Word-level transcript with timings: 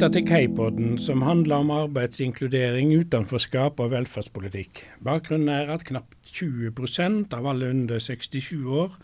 lytter 0.00 0.14
til 0.16 0.28
K-podden, 0.30 0.92
som 0.96 1.20
handler 1.20 1.60
om 1.60 1.70
arbeidsinkludering, 1.74 2.94
utenforskap 3.02 3.82
og 3.84 3.90
velferdspolitikk. 3.92 4.80
Bakgrunnen 5.04 5.50
er 5.52 5.68
at 5.74 5.82
knapt 5.84 6.30
20% 6.32 7.34
av 7.36 7.48
alle 7.50 7.68
under 7.68 8.00
67 8.00 8.64
år 8.64 8.94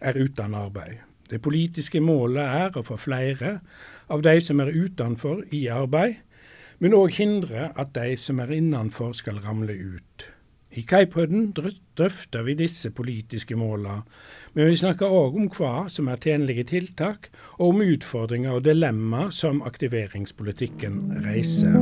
er 0.00 0.16
uten 0.16 0.56
arbeid. 0.56 1.02
Det 1.28 1.42
politiske 1.44 2.00
målet 2.00 2.40
er 2.40 2.72
å 2.72 2.84
få 2.88 2.96
flere 2.96 3.58
av 4.08 4.24
de 4.24 4.32
som 4.40 4.64
er 4.64 4.72
utenfor 4.72 5.44
i 5.52 5.66
arbeid, 5.68 6.22
men 6.80 6.96
òg 6.96 7.12
hindre 7.18 7.68
at 7.76 7.92
de 7.92 8.16
som 8.16 8.40
er 8.40 8.56
innenfor 8.56 9.12
skal 9.20 9.44
ramle 9.44 9.76
ut. 9.76 10.30
I 10.74 10.82
Kaipodden 10.82 11.52
drøfter 11.54 12.42
vi 12.42 12.54
disse 12.58 12.90
politiske 12.90 13.56
målene, 13.56 14.02
men 14.54 14.66
vi 14.66 14.76
snakker 14.76 15.12
òg 15.12 15.36
om 15.38 15.50
hva 15.54 15.86
som 15.92 16.08
er 16.10 16.18
tjenlige 16.18 16.66
tiltak, 16.72 17.28
og 17.58 17.68
om 17.74 17.84
utfordringer 17.86 18.56
og 18.56 18.64
dilemmaer 18.66 19.30
som 19.30 19.62
aktiveringspolitikken 19.62 21.20
reiser. 21.26 21.78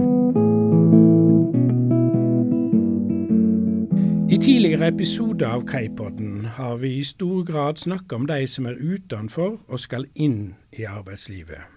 I 4.34 4.39
tidligere 4.39 4.89
episoder 4.91 5.53
av 5.55 5.62
Kaipodden 5.69 6.45
har 6.56 6.77
vi 6.83 6.97
i 6.98 7.05
stor 7.06 7.45
grad 7.47 7.78
snakket 7.78 8.12
om 8.16 8.27
de 8.27 8.47
som 8.51 8.66
er 8.66 8.80
utenfor 8.80 9.61
og 9.69 9.80
skal 9.80 10.09
inn 10.14 10.56
i 10.75 10.84
arbeidslivet. 10.89 11.70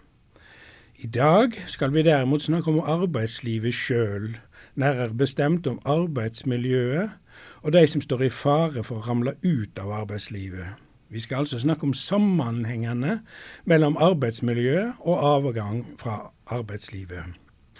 I 0.97 1.07
dag 1.13 1.53
skal 1.69 1.93
vi 1.93 2.01
derimot 2.07 2.41
snakke 2.41 2.71
om 2.71 2.79
arbeidslivet 2.81 3.75
sjøl, 3.77 4.31
nærmere 4.77 5.15
bestemt 5.17 5.67
om 5.67 5.79
arbeidsmiljøet 5.85 7.15
og 7.61 7.73
de 7.73 7.85
som 7.87 8.01
står 8.01 8.27
i 8.27 8.33
fare 8.33 8.83
for 8.85 9.01
å 9.01 9.07
ramle 9.09 9.35
ut 9.43 9.79
av 9.81 9.93
arbeidslivet. 10.03 10.77
Vi 11.09 11.21
skal 11.23 11.45
altså 11.45 11.59
snakke 11.59 11.87
om 11.87 11.95
sammenhengene 11.95 13.21
mellom 13.65 13.97
arbeidsmiljø 13.97 14.91
og 14.99 15.23
avgang 15.23 15.83
fra 15.99 16.31
arbeidslivet. 16.51 17.37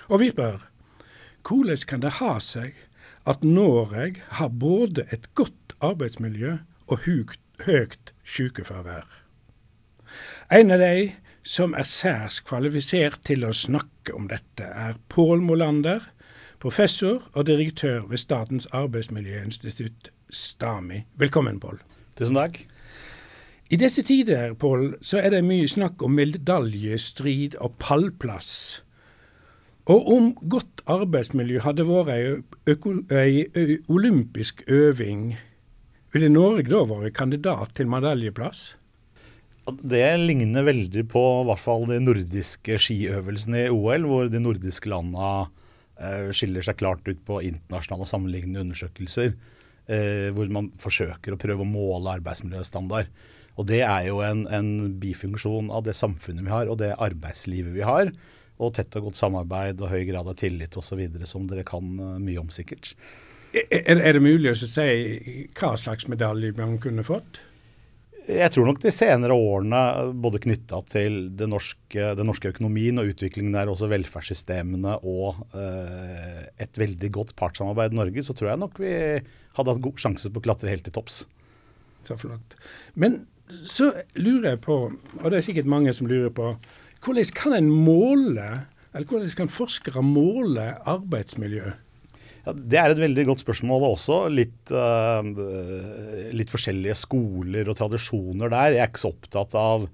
Og 0.08 0.22
vi 0.24 0.32
spør 0.32 0.64
hvordan 1.48 1.84
kan 1.88 2.04
det 2.04 2.18
ha 2.20 2.38
seg 2.44 2.76
at 3.28 3.44
Norge 3.44 4.16
har 4.40 4.50
både 4.52 5.06
et 5.12 5.30
godt 5.36 5.76
arbeidsmiljø 5.84 6.58
og 6.88 7.08
høyt 7.08 8.14
sykefravær? 8.24 9.08
En 10.52 10.72
av 10.72 10.80
de 10.80 11.12
som 11.48 11.76
er 11.76 11.88
særs 11.88 12.40
kvalifisert 12.44 13.24
til 13.28 13.46
å 13.48 13.56
snakke 13.56 14.16
om 14.16 14.28
dette, 14.32 14.64
er 14.64 15.00
Pål 15.12 15.44
Molander, 15.44 16.04
professor 16.60 17.22
og 17.34 17.46
direktør 17.48 18.08
ved 18.10 18.18
Statens 18.18 18.66
arbeidsmiljøinstitutt, 18.76 20.10
STAMI. 20.30 21.04
Velkommen, 21.16 21.60
Pål. 21.60 21.80
Tusen 22.18 22.36
takk. 22.36 22.60
I 23.70 23.76
disse 23.80 24.04
tider, 24.04 24.54
Pål, 24.54 24.96
så 25.02 25.20
er 25.20 25.36
det 25.36 25.44
mye 25.46 25.68
snakk 25.68 26.02
om 26.04 26.16
medaljestrid 26.18 27.58
og 27.64 27.76
pallplass. 27.80 28.82
Og 29.88 30.08
om 30.12 30.32
godt 30.52 30.82
arbeidsmiljø 30.88 31.62
hadde 31.64 31.86
vært 31.88 32.10
ei 33.16 33.78
olympisk 33.88 34.64
øving, 34.68 35.38
ville 36.16 36.32
Norge 36.32 36.68
da 36.72 36.84
vært 36.90 37.16
kandidat 37.16 37.76
til 37.76 37.88
medaljeplass? 37.92 38.74
Det 39.68 40.04
ligner 40.24 40.64
veldig 40.64 41.04
på 41.12 41.24
i 41.42 41.48
hvert 41.50 41.60
fall 41.60 41.86
de 41.90 42.00
nordiske 42.00 42.80
skiøvelsene 42.80 43.66
i 43.66 43.72
OL, 43.72 44.08
hvor 44.08 44.30
de 44.32 44.40
nordiske 44.40 44.88
landene 44.92 45.50
skiller 46.36 46.66
seg 46.66 46.78
klart 46.78 47.08
ut 47.10 47.20
på 47.26 47.40
internasjonale 47.46 48.06
sammenlignende 48.10 48.62
undersøkelser. 48.66 49.32
Eh, 49.88 50.34
hvor 50.36 50.50
man 50.52 50.68
forsøker 50.84 51.32
å 51.32 51.40
prøve 51.40 51.64
å 51.64 51.68
måle 51.68 52.18
arbeidsmiljøstandard. 52.18 53.08
Og 53.58 53.70
Det 53.70 53.80
er 53.88 54.10
jo 54.10 54.20
en, 54.22 54.44
en, 54.52 54.98
bifunksjon 55.00 55.72
av 55.72 55.86
det 55.88 55.96
samfunnet 55.96 56.44
vi 56.44 56.52
har 56.52 56.68
og 56.68 56.82
det 56.82 56.92
arbeidslivet 56.92 57.72
vi 57.74 57.86
har. 57.88 58.12
Og 58.60 58.74
tett 58.76 58.98
og 59.00 59.08
godt 59.08 59.20
samarbeid 59.20 59.80
og 59.80 59.94
høy 59.94 60.04
grad 60.10 60.28
av 60.28 60.36
tillit 60.38 60.76
osv. 60.76 61.00
som 61.30 61.48
dere 61.48 61.64
kan 61.66 61.88
uh, 62.02 62.18
mye 62.20 62.42
om 62.42 62.52
sikkert. 62.52 62.92
Er, 63.56 63.96
er, 63.96 64.18
det 64.18 64.22
mulig 64.22 64.52
å 64.52 64.60
si 64.60 65.48
hva 65.56 65.72
slags 65.80 66.10
medalje 66.12 66.52
man 66.58 66.76
kunne 66.84 67.06
fått? 67.08 67.40
Jeg 68.28 68.52
tror 68.52 68.68
nok 68.68 68.82
de 68.84 68.92
senere 68.92 69.36
årene, 69.40 69.80
både 70.20 70.42
knytta 70.44 70.82
til 70.92 71.30
norske, 71.48 72.10
den 72.20 72.28
norske 72.28 72.52
økonomien 72.52 73.00
og 73.00 73.14
utviklingen 73.14 73.56
der, 73.56 73.72
også 73.72 73.88
velferdssystemene 73.88 74.98
og 75.08 75.40
eh, 75.56 76.44
et 76.60 76.80
veldig 76.80 77.12
godt 77.16 77.32
partssamarbeid 77.40 77.96
i 77.96 78.00
Norge, 78.02 78.26
så 78.28 78.36
tror 78.36 78.52
jeg 78.52 78.62
nok 78.66 78.82
vi 78.84 78.92
hadde 78.92 79.72
hatt 79.72 79.86
god 79.86 80.04
sjanse 80.04 80.32
på 80.34 80.44
å 80.44 80.48
klatre 80.50 80.74
helt 80.74 80.84
til 80.90 80.98
topps. 80.98 81.22
Så 82.04 82.20
flott. 82.20 82.58
Men 83.00 83.22
så 83.64 83.94
lurer 84.20 84.54
jeg 84.54 84.64
på, 84.68 84.78
og 85.24 85.28
det 85.32 85.40
er 85.40 85.48
sikkert 85.48 85.72
mange 85.72 85.96
som 85.96 86.12
lurer 86.12 86.34
på, 86.36 86.52
hvordan 87.06 87.32
kan 87.38 87.56
en 87.56 87.72
måle, 87.72 88.48
eller 88.92 89.08
hvordan 89.08 89.36
kan 89.40 89.54
forskere 89.54 90.04
måle 90.04 90.74
arbeidsmiljø? 90.84 91.72
Ja, 92.48 92.54
det 92.56 92.78
er 92.80 92.94
et 92.94 93.02
veldig 93.02 93.26
godt 93.28 93.42
spørsmål 93.44 93.90
også. 93.90 94.22
Litt, 94.32 94.72
uh, 94.72 95.20
litt, 96.32 96.52
forskjellige 96.54 96.96
skoler 96.96 97.68
og 97.68 97.76
tradisjoner 97.76 98.54
der. 98.54 98.78
Jeg 98.78 98.84
er 98.86 98.92
ikke 98.94 99.04
så 99.04 99.12
opptatt 99.12 99.58
av 99.60 99.90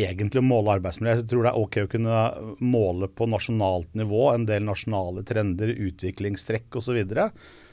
egentlig 0.00 0.40
å 0.40 0.46
måle 0.46 0.78
arbeidsmiljø. 0.78 1.18
Jeg 1.18 1.28
tror 1.28 1.44
det 1.44 1.52
er 1.52 1.60
ok 1.60 1.78
å 1.82 1.90
kunne 1.92 2.22
måle 2.64 3.10
på 3.12 3.28
nasjonalt 3.28 3.92
nivå 4.00 4.30
en 4.32 4.48
del 4.48 4.64
nasjonale 4.64 5.26
trender, 5.28 5.74
utviklingstrekk 5.90 6.80
osv. 6.80 7.02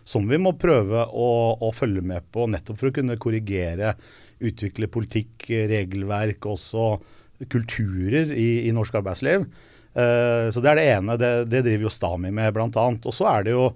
Som 0.04 0.28
vi 0.28 0.42
må 0.44 0.58
prøve 0.60 1.08
å, 1.08 1.32
å, 1.64 1.72
følge 1.76 2.04
med 2.04 2.28
på 2.36 2.50
nettopp 2.52 2.82
for 2.82 2.92
å 2.92 2.98
kunne 3.00 3.20
korrigere, 3.22 3.96
utvikle 4.44 4.92
politikk, 4.92 5.48
regelverk, 5.72 6.52
også 6.52 6.98
kulturer 7.48 8.36
i, 8.36 8.68
i 8.68 8.76
norsk 8.76 9.00
arbeidsliv. 9.00 9.48
Uh, 9.96 10.52
så 10.52 10.60
det 10.60 10.74
er 10.74 10.82
det 10.82 10.90
ene. 10.98 11.22
Det, 11.22 11.36
det 11.48 11.64
driver 11.64 11.88
jo 11.88 11.96
Stami 11.96 12.36
med, 12.36 12.58
bl.a. 12.58 12.90
Og 12.92 13.14
så 13.16 13.32
er 13.32 13.48
det 13.48 13.56
jo 13.56 13.70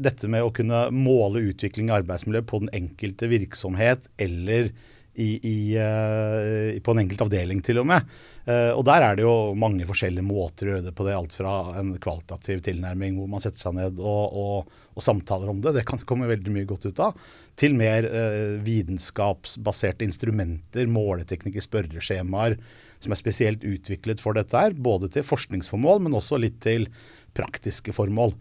dette 0.00 0.28
med 0.32 0.44
å 0.44 0.52
kunne 0.56 0.86
måle 0.94 1.42
utvikling 1.50 1.90
i 1.90 1.96
arbeidsmiljøet 1.98 2.46
på 2.48 2.62
den 2.62 2.70
enkelte 2.76 3.28
virksomhet 3.28 4.06
eller 4.16 4.70
i, 5.16 5.40
i, 5.48 5.78
uh, 5.78 6.80
på 6.80 6.92
en 6.92 7.00
enkelt 7.00 7.22
avdeling 7.24 7.62
til 7.64 7.80
og 7.80 7.88
med. 7.88 8.08
Uh, 8.46 8.76
og 8.76 8.84
der 8.86 9.02
er 9.02 9.16
det 9.16 9.24
jo 9.24 9.56
mange 9.58 9.86
forskjellige 9.88 10.26
måter 10.26 10.68
å 10.68 10.74
gjøre 10.74 10.86
det 10.90 10.94
på 10.96 11.06
det. 11.06 11.14
Alt 11.16 11.36
fra 11.36 11.54
en 11.80 11.94
kvalitativ 12.02 12.60
tilnærming 12.66 13.16
hvor 13.16 13.30
man 13.32 13.42
setter 13.42 13.62
seg 13.62 13.78
ned 13.78 14.00
og, 14.02 14.36
og, 14.36 14.74
og 14.92 15.04
samtaler 15.04 15.50
om 15.52 15.62
det, 15.64 15.72
det 15.78 15.86
kan 15.88 16.02
komme 16.08 16.28
veldig 16.30 16.52
mye 16.52 16.68
godt 16.68 16.88
ut 16.90 17.00
av, 17.08 17.16
til 17.56 17.76
mer 17.78 18.08
uh, 18.12 18.58
vitenskapsbaserte 18.66 20.04
instrumenter, 20.06 20.90
måleteknikker, 20.92 21.64
spørreskjemaer, 21.64 22.58
som 23.00 23.12
er 23.12 23.20
spesielt 23.20 23.64
utviklet 23.64 24.20
for 24.24 24.36
dette 24.36 24.66
her. 24.66 24.76
Både 24.76 25.08
til 25.12 25.24
forskningsformål, 25.26 26.04
men 26.04 26.20
også 26.20 26.40
litt 26.40 26.60
til 26.64 26.90
praktiske 27.36 27.96
formål. 27.96 28.36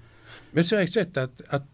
Men 0.55 0.65
så 0.65 0.77
har 0.77 0.85
jeg 0.85 0.93
sett 0.93 1.19
at, 1.21 1.43
at, 1.55 1.71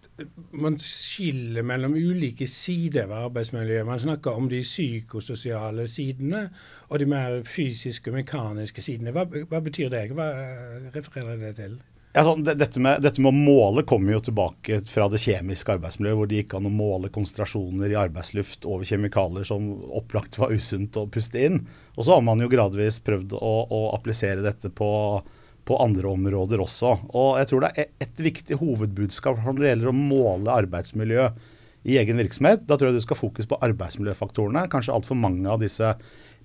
man 0.53 0.75
skiller 0.78 1.66
mellom 1.66 1.95
ulike 1.97 2.45
sider 2.50 3.07
ved 3.09 3.29
arbeidsmiljøet. 3.29 3.88
Man 3.88 4.01
snakker 4.01 4.38
om 4.38 4.50
de 4.51 4.59
psykososiale 4.66 5.88
sidene 5.89 6.44
og 6.90 7.00
de 7.01 7.07
mer 7.09 7.40
fysiske 7.47 8.11
og 8.11 8.19
mekaniske 8.19 8.84
sidene. 8.85 9.16
Hva, 9.16 9.25
hva 9.25 9.63
betyr 9.63 9.90
det? 9.94 10.09
Hva 10.13 10.29
refererer 10.94 11.40
det 11.41 11.56
til? 11.61 11.79
Ja, 12.11 12.25
sånn, 12.28 12.41
dette, 12.44 12.79
med, 12.84 13.00
dette, 13.06 13.22
med, 13.23 13.31
å 13.31 13.40
måle 13.40 13.85
kommer 13.88 14.17
jo 14.17 14.23
tilbake 14.25 14.81
fra 14.84 15.06
det 15.11 15.22
kjemiske 15.23 15.78
arbeidsmiljøet, 15.78 16.17
hvor 16.19 16.28
det 16.28 16.41
gikk 16.41 16.56
an 16.57 16.67
å 16.67 16.72
måle 16.75 17.11
konsentrasjoner 17.13 17.94
i 17.94 18.00
arbeidsluft 18.01 18.67
over 18.67 18.84
kjemikalier 18.88 19.47
som 19.47 19.69
opplagt 19.95 20.35
var 20.41 20.51
usunt 20.51 21.00
å 21.00 21.06
puste 21.11 21.40
inn. 21.40 21.61
Og 21.95 22.03
så 22.03 22.17
har 22.17 22.25
man 22.28 22.44
jo 22.44 22.50
gradvis 22.51 23.00
prøvd 23.06 23.38
å, 23.40 23.53
å 23.63 23.81
applisere 23.95 24.44
dette 24.44 24.73
på 24.75 24.90
på 25.71 25.79
andre 25.79 26.11
områder 26.11 26.61
også. 26.63 26.97
Og 27.15 27.39
jeg 27.39 27.49
tror 27.49 27.65
det 27.65 27.71
er 27.79 27.89
et 28.03 28.23
viktig 28.27 28.59
hovedbudskap 28.59 29.39
når 29.45 29.59
det 29.59 29.71
gjelder 29.71 29.91
å 29.91 29.97
måle 29.97 30.59
arbeidsmiljø 30.63 31.29
i 31.90 31.97
egen 32.01 32.19
virksomhet. 32.22 32.66
Da 32.67 32.78
tror 32.78 32.91
jeg 32.91 32.99
du 32.99 33.05
skal 33.05 33.19
fokus 33.19 33.47
på 33.49 33.59
arbeidsmiljøfaktorene. 33.66 34.67
Kanskje 34.72 34.93
altfor 34.96 35.17
mange 35.17 35.47
av 35.49 35.63
disse 35.63 35.96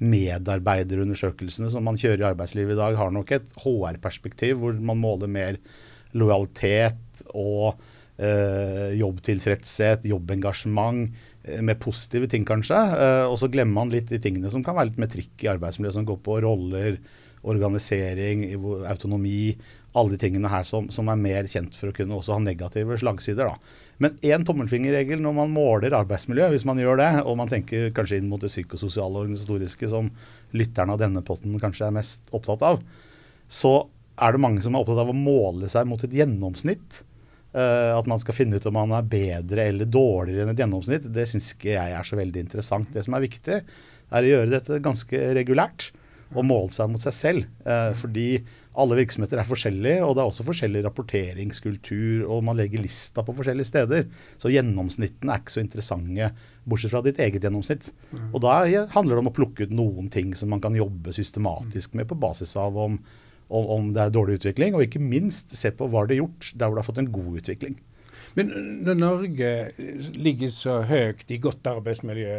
medarbeiderundersøkelsene 0.05 1.71
som 1.73 1.85
man 1.87 1.99
kjører 2.01 2.23
i 2.23 2.31
arbeidslivet 2.31 2.77
i 2.77 2.81
dag, 2.81 2.97
har 3.01 3.13
nok 3.13 3.33
et 3.37 3.53
HR-perspektiv 3.65 4.61
hvor 4.61 4.77
man 4.77 5.01
måler 5.01 5.31
mer 5.33 5.61
lojalitet 6.17 7.25
og 7.33 7.77
eh, 8.21 8.97
jobbtilfredshet, 9.01 10.07
jobbengasjement, 10.09 11.17
eh, 11.45 11.63
med 11.65 11.81
positive 11.83 12.29
ting 12.33 12.45
kanskje. 12.49 12.77
Eh, 12.77 13.25
og 13.29 13.39
så 13.41 13.51
glemmer 13.53 13.81
man 13.83 13.95
litt 13.95 14.13
de 14.13 14.21
tingene 14.23 14.53
som 14.53 14.65
kan 14.65 14.77
være 14.77 14.93
litt 14.93 15.05
metrikk 15.07 15.47
i 15.47 15.53
arbeidsmiljøet, 15.57 15.97
som 15.99 16.09
går 16.09 16.21
på 16.25 16.41
roller, 16.45 17.01
organisering, 17.47 18.45
autonomi, 18.91 19.57
alle 19.97 20.13
de 20.13 20.19
tingene 20.21 20.51
her 20.53 20.65
som, 20.69 20.91
som, 20.93 21.09
er 21.09 21.21
mer 21.21 21.49
kjent 21.49 21.77
for 21.77 21.89
å 21.89 21.97
kunne 21.97 22.19
også 22.19 22.37
ha 22.37 22.43
negative 22.43 22.99
slagsider. 23.01 23.49
Da. 23.49 23.83
Men 24.03 24.19
én 24.27 24.45
tommelfingerregel 24.45 25.23
når 25.25 25.37
man 25.39 25.55
måler 25.55 25.97
arbeidsmiljø, 25.97 26.51
hvis 26.53 26.67
man 26.69 26.81
gjør 26.83 27.01
det, 27.01 27.11
og 27.25 27.39
man 27.41 27.51
tenker 27.51 27.89
kanskje 27.97 28.21
inn 28.21 28.29
mot 28.29 28.43
det 28.43 28.53
psykososiale 28.53 29.15
og 29.15 29.25
organisatoriske 29.25 29.91
som 29.93 30.11
lytterne 30.57 30.97
av 30.97 31.01
denne 31.01 31.25
potten 31.25 31.57
kanskje 31.63 31.89
er 31.89 31.97
mest 31.97 32.29
opptatt 32.37 32.65
av, 32.67 32.81
så 33.49 33.75
er 34.21 34.37
det 34.37 34.43
mange 34.43 34.65
som 34.65 34.77
er 34.77 34.85
opptatt 34.85 35.01
av 35.05 35.13
å 35.13 35.17
måle 35.17 35.69
seg 35.73 35.89
mot 35.89 36.03
et 36.05 36.17
gjennomsnitt. 36.21 37.03
Uh, 37.57 37.97
at 37.97 38.09
man 38.11 38.21
skal 38.21 38.37
finne 38.37 38.59
ut 38.59 38.67
om 38.69 38.75
man 38.77 38.91
er 38.99 39.07
bedre 39.09 39.71
eller 39.71 39.89
dårligere 39.89 40.45
enn 40.45 40.53
et 40.53 40.61
gjennomsnitt. 40.61 41.07
Det 41.09 41.25
syns 41.31 41.55
ikke 41.55 41.73
jeg 41.73 41.95
er 41.97 42.05
så 42.05 42.19
veldig 42.19 42.43
interessant. 42.43 42.91
Det 42.93 43.07
som 43.07 43.17
er 43.17 43.25
viktig, 43.25 43.63
er 44.07 44.27
å 44.27 44.29
gjøre 44.29 44.53
dette 44.53 44.83
ganske 44.85 45.21
regulært 45.39 45.89
og 46.35 46.47
måle 46.47 46.73
seg 46.75 46.91
mot 46.91 47.03
seg 47.03 47.15
selv. 47.15 47.51
Eh, 47.67 47.93
fordi 47.99 48.29
alle 48.77 48.99
virksomheter 48.99 49.41
er 49.41 49.49
forskjellige, 49.49 50.03
og 50.05 50.17
det 50.17 50.23
er 50.23 50.31
også 50.31 50.45
forskjellig 50.45 50.83
rapporteringskultur, 50.85 52.27
og 52.29 52.43
man 52.45 52.59
legger 52.59 52.83
lista 52.85 53.25
på 53.25 53.35
forskjellige 53.39 53.71
steder. 53.71 54.05
Så 54.43 54.53
gjennomsnittene 54.53 55.33
er 55.33 55.41
ikke 55.41 55.55
så 55.55 55.63
interessante, 55.63 56.31
bortsett 56.69 56.93
fra 56.93 57.03
ditt 57.07 57.21
eget 57.23 57.47
gjennomsnitt. 57.47 57.89
Mm. 58.11 58.27
Og 58.35 58.43
da 58.45 58.59
handler 58.93 59.15
det 59.15 59.23
om 59.23 59.31
å 59.33 59.37
plukke 59.39 59.65
ut 59.65 59.77
noen 59.77 60.11
ting 60.13 60.35
som 60.37 60.53
man 60.53 60.61
kan 60.65 60.77
jobbe 60.77 61.15
systematisk 61.17 61.97
med 61.97 62.11
på 62.11 62.19
basis 62.21 62.53
av 62.61 62.77
om, 62.77 62.99
om, 63.49 63.71
om 63.79 63.93
det 63.97 64.05
er 64.05 64.17
dårlig 64.19 64.43
utvikling, 64.43 64.77
og 64.77 64.85
ikke 64.85 65.01
minst 65.01 65.57
se 65.57 65.73
på 65.73 65.89
hva 65.89 66.05
det 66.05 66.19
er 66.19 66.25
gjort 66.27 66.53
der 66.53 66.67
hvor 66.67 66.77
det 66.77 66.85
har 66.85 66.91
fått 66.91 67.05
en 67.07 67.15
god 67.17 67.41
utvikling. 67.41 67.79
Men 68.37 68.51
når 68.85 68.99
Norge 69.01 69.51
ligger 70.13 70.51
så 70.53 70.81
høyt 70.85 71.31
i 71.33 71.39
godt 71.41 71.69
arbeidsmiljø, 71.71 72.35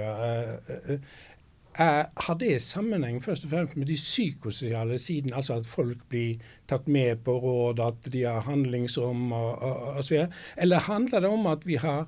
eh, 1.80 2.06
har 2.28 2.38
det 2.40 2.62
sammenheng 2.62 3.20
først 3.24 3.48
og 3.48 3.52
fremst 3.52 3.76
med 3.78 3.90
de 3.90 3.98
psykososiale 4.00 4.98
sidene, 5.02 5.36
altså 5.36 5.60
at 5.60 5.70
folk 5.70 6.02
blir 6.10 6.42
tatt 6.70 6.88
med 6.88 7.24
på 7.26 7.38
råd, 7.44 7.84
at 7.84 8.10
de 8.14 8.24
har 8.24 8.46
handlingsrom 8.48 9.32
og, 9.32 9.62
og, 9.62 10.04
så 10.04 10.14
videre? 10.14 10.32
Eller 10.58 10.88
handler 10.90 11.24
det 11.24 11.30
om 11.30 11.48
at 11.48 11.68
vi 11.68 11.80
har 11.82 12.08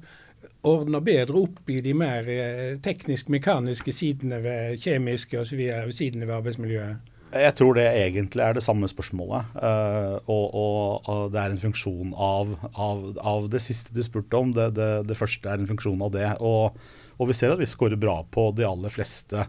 ordna 0.64 1.00
bedre 1.04 1.44
opp 1.44 1.70
i 1.72 1.80
de 1.84 1.94
mer 1.96 2.28
eh, 2.32 2.80
teknisk-mekaniske 2.84 3.94
sidene 3.96 4.42
ved 4.44 4.82
kjemiske 4.82 5.40
og 5.40 5.48
så 5.48 5.60
videre, 5.60 5.92
sidene 5.96 6.28
ved 6.28 6.40
arbeidsmiljøet? 6.40 7.16
Jeg 7.30 7.54
tror 7.60 7.76
det 7.78 7.86
egentlig 7.86 8.42
er 8.42 8.56
det 8.58 8.64
samme 8.66 8.88
spørsmålet. 8.90 9.52
Uh, 9.54 10.18
og, 10.26 10.46
og, 10.56 11.10
og, 11.10 11.28
det 11.34 11.42
er 11.42 11.54
en 11.54 11.62
funksjon 11.62 12.16
av, 12.18 12.56
av, 12.74 13.04
av 13.22 13.46
det 13.54 13.62
siste 13.62 13.94
du 13.94 14.02
spurte 14.02 14.40
om. 14.40 14.54
Det, 14.56 14.72
det, 14.74 14.90
det, 15.12 15.18
første 15.18 15.46
er 15.46 15.62
en 15.62 15.70
funksjon 15.70 16.02
av 16.02 16.16
det. 16.16 16.32
Og, 16.42 16.80
og 17.20 17.30
vi 17.30 17.36
ser 17.36 17.52
at 17.52 17.60
vi 17.60 17.68
scorer 17.68 18.00
bra 18.00 18.22
på 18.32 18.50
de 18.56 18.66
aller 18.68 18.94
fleste 18.94 19.44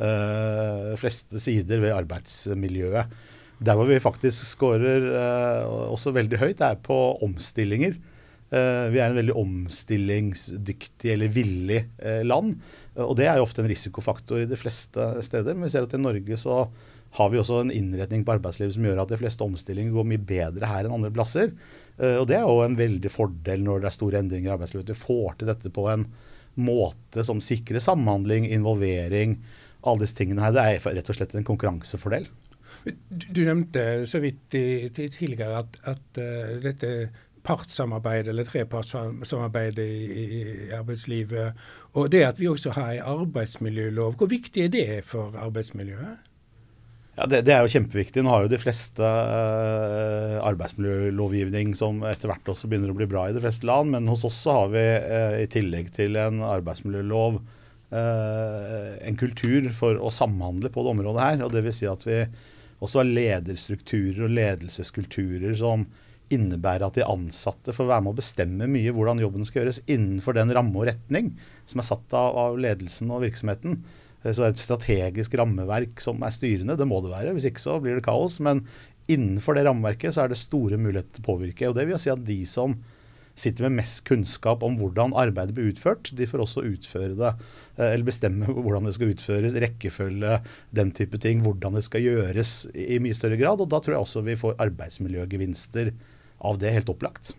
uh, 0.00 0.92
fleste 1.00 1.40
sider 1.42 1.82
ved 1.82 1.96
arbeidsmiljøet. 1.96 3.18
Der 3.60 3.76
hvor 3.76 3.88
vi 3.88 4.00
faktisk 4.00 4.46
scorer 4.48 5.04
uh, 5.12 5.90
også 5.92 6.14
veldig 6.16 6.40
høyt, 6.40 6.62
er 6.64 6.80
på 6.82 6.96
omstillinger. 7.24 7.98
Uh, 8.50 8.88
vi 8.90 8.98
er 8.98 9.10
en 9.10 9.18
veldig 9.18 9.36
omstillingsdyktig 9.38 11.12
eller 11.12 11.34
villig 11.34 11.84
land. 12.24 12.56
og 12.96 13.16
det 13.16 13.28
er 13.28 13.38
jo 13.38 13.44
ofte 13.46 13.62
en 13.62 13.70
risikofaktor 13.70 14.42
i 14.42 14.48
de 14.48 14.58
fleste 14.58 15.12
steder. 15.22 15.54
Men 15.54 15.68
vi 15.68 15.74
ser 15.74 15.86
at 15.86 15.94
i 15.94 16.00
Norge 16.00 16.40
så 16.40 16.64
har 17.18 17.30
vi 17.30 17.38
også 17.40 17.64
en 17.64 17.72
innretning 17.74 18.22
på 18.22 18.36
arbeidslivet 18.36 18.74
som 18.76 18.84
gjør 18.86 19.00
at 19.02 19.10
de 19.10 19.18
fleste 19.18 19.42
omstillinger 19.42 19.94
går 19.94 20.06
mye 20.06 20.22
bedre 20.22 20.68
her 20.70 20.86
enn 20.86 20.94
andre 20.94 21.10
plasser. 21.10 21.50
og 21.98 22.26
det 22.30 22.36
er 22.38 22.44
jo 22.46 22.60
en 22.62 22.76
veldig 22.78 23.10
fordel 23.10 23.64
når 23.66 23.82
det 23.82 23.88
er 23.90 23.96
store 23.96 24.20
endringer 24.22 24.50
i 24.50 24.52
arbeidslivet. 24.54 24.92
Vi 24.92 25.02
får 25.02 25.40
til 25.40 25.50
dette 25.50 25.72
på 25.74 25.88
en 25.90 26.06
måte 26.58 27.24
som 27.26 27.40
sikrer 27.42 27.82
samhandling, 27.82 28.48
involvering, 28.50 29.38
alle 29.86 30.04
disse 30.04 30.18
tingene 30.18 30.44
her. 30.44 30.54
Det 30.56 30.66
er 30.66 30.96
rett 30.98 31.10
og 31.10 31.18
slett 31.18 31.34
en 31.38 31.46
konkurransefordel. 31.46 32.28
Du 33.10 33.42
nevnte 33.44 34.06
så 34.08 34.20
vidt 34.22 34.46
tidligere 34.52 35.64
at, 35.64 35.80
at 35.90 36.20
uh, 36.20 36.56
dette 36.62 37.10
partssamarbeidet 37.42 38.28
eller 38.32 38.44
trepartssamarbeidet 38.44 39.84
i, 39.84 40.40
arbeidslivet, 40.76 41.56
og 41.96 42.10
det 42.12 42.24
at 42.26 42.40
vi 42.40 42.48
også 42.50 42.74
har 42.76 42.90
en 42.92 43.06
arbeidsmiljølov, 43.14 44.18
hvor 44.20 44.28
viktig 44.28 44.64
er 44.64 44.74
det 44.74 44.88
for 45.08 45.36
arbeidsmiljøet? 45.40 46.29
Ja, 47.18 47.26
det, 47.28 47.42
det, 47.44 47.52
er 47.52 47.64
jo 47.66 47.72
kjempeviktig. 47.74 48.22
Nå 48.24 48.32
har 48.32 48.44
jo 48.44 48.52
de 48.52 48.60
fleste 48.62 49.04
eh, 49.04 50.36
arbeidsmiljølovgivning 50.46 51.74
som 51.76 52.04
etter 52.08 52.30
hvert 52.30 52.52
også 52.52 52.70
begynner 52.70 52.94
å 52.94 52.96
bli 52.96 53.08
bra 53.10 53.26
i 53.28 53.34
de 53.36 53.42
fleste 53.42 53.66
land, 53.68 53.92
men 53.92 54.08
hos 54.08 54.24
oss 54.28 54.38
så 54.46 54.60
har 54.62 54.70
vi 54.72 54.84
eh, 54.84 55.40
i 55.42 55.48
tillegg 55.50 55.90
til 55.96 56.16
en 56.20 56.40
arbeidsmiljølov 56.46 57.40
Eh, 57.90 59.08
en 59.08 59.16
kultur 59.18 59.64
for 59.74 59.98
å 59.98 60.12
samhandle 60.14 60.70
på 60.70 60.84
det 60.86 60.92
området 60.92 61.24
her. 61.24 61.40
og 61.42 61.56
vil 61.56 61.74
si 61.74 61.88
at 61.90 62.04
vi 62.06 62.22
også 62.78 63.00
har 63.00 63.08
lederstrukturer 63.08 64.28
og 64.28 64.36
ledelseskulturer 64.36 65.56
som 65.58 65.88
innebærer 66.30 66.86
at 66.86 66.94
de 66.94 67.02
ansatte 67.02 67.74
får 67.74 67.88
være 67.88 68.04
med 68.06 68.12
å 68.12 68.20
bestemme 68.20 68.68
mye 68.70 68.92
hvordan 68.94 69.18
jobben 69.18 69.44
skal 69.44 69.64
gjøres 69.64 69.82
innenfor 69.90 70.38
den 70.38 70.54
ramme 70.54 70.78
og 70.78 70.86
retning 70.86 71.32
som 71.66 71.82
er 71.82 71.88
satt 71.88 72.14
av, 72.14 72.38
av 72.38 72.60
ledelsen 72.62 73.10
og 73.10 73.24
virksomheten. 73.26 73.80
Eh, 74.22 74.30
så 74.30 74.42
det 74.42 74.46
er 74.48 74.54
et 74.54 74.62
strategisk 74.62 75.34
rammeverk 75.40 76.00
som 76.04 76.22
er 76.26 76.34
styrende. 76.34 76.78
Det 76.78 76.88
må 76.88 77.02
det 77.04 77.12
være, 77.14 77.34
hvis 77.36 77.50
ikke 77.50 77.64
så 77.64 77.80
blir 77.82 77.98
det 77.98 78.06
kaos. 78.06 78.40
Men 78.44 78.64
innenfor 79.10 79.56
det 79.56 79.66
rammeverket 79.66 80.16
så 80.16 80.24
er 80.24 80.32
det 80.32 80.40
store 80.40 80.80
muligheter 80.80 81.16
til 81.16 81.24
å 81.24 81.30
påvirke. 81.32 81.70
Og 81.70 81.78
det 81.78 81.88
vil 81.88 82.00
si 82.00 82.12
at 82.12 82.24
de 82.26 82.40
som 82.48 82.78
sitter 83.40 83.66
med 83.66 83.80
mest 83.80 84.02
kunnskap 84.08 84.64
om 84.66 84.76
hvordan 84.80 85.14
arbeidet 85.16 85.54
blir 85.56 85.70
utført. 85.72 86.12
De 86.16 86.28
får 86.28 86.44
også 86.44 86.64
utføre 86.66 87.16
det, 87.18 87.34
eh, 87.78 87.92
eller 87.92 88.08
bestemme 88.08 88.48
hvordan 88.48 88.88
det 88.88 88.96
skal 88.96 89.14
utføres, 89.14 89.56
rekkefølge, 89.64 90.40
den 90.76 90.92
type 90.96 91.20
ting. 91.22 91.44
Hvordan 91.44 91.78
det 91.78 91.84
skal 91.86 92.04
gjøres 92.04 92.64
i 92.74 92.98
mye 93.02 93.16
større 93.16 93.40
grad. 93.40 93.62
Og 93.62 93.70
da 93.70 93.80
tror 93.80 93.96
jeg 93.96 94.06
også 94.06 94.24
vi 94.26 94.40
får 94.40 94.58
arbeidsmiljøgevinster 94.66 95.94
av 96.40 96.60
det, 96.60 96.74
helt 96.74 96.92
opplagt. 96.92 97.34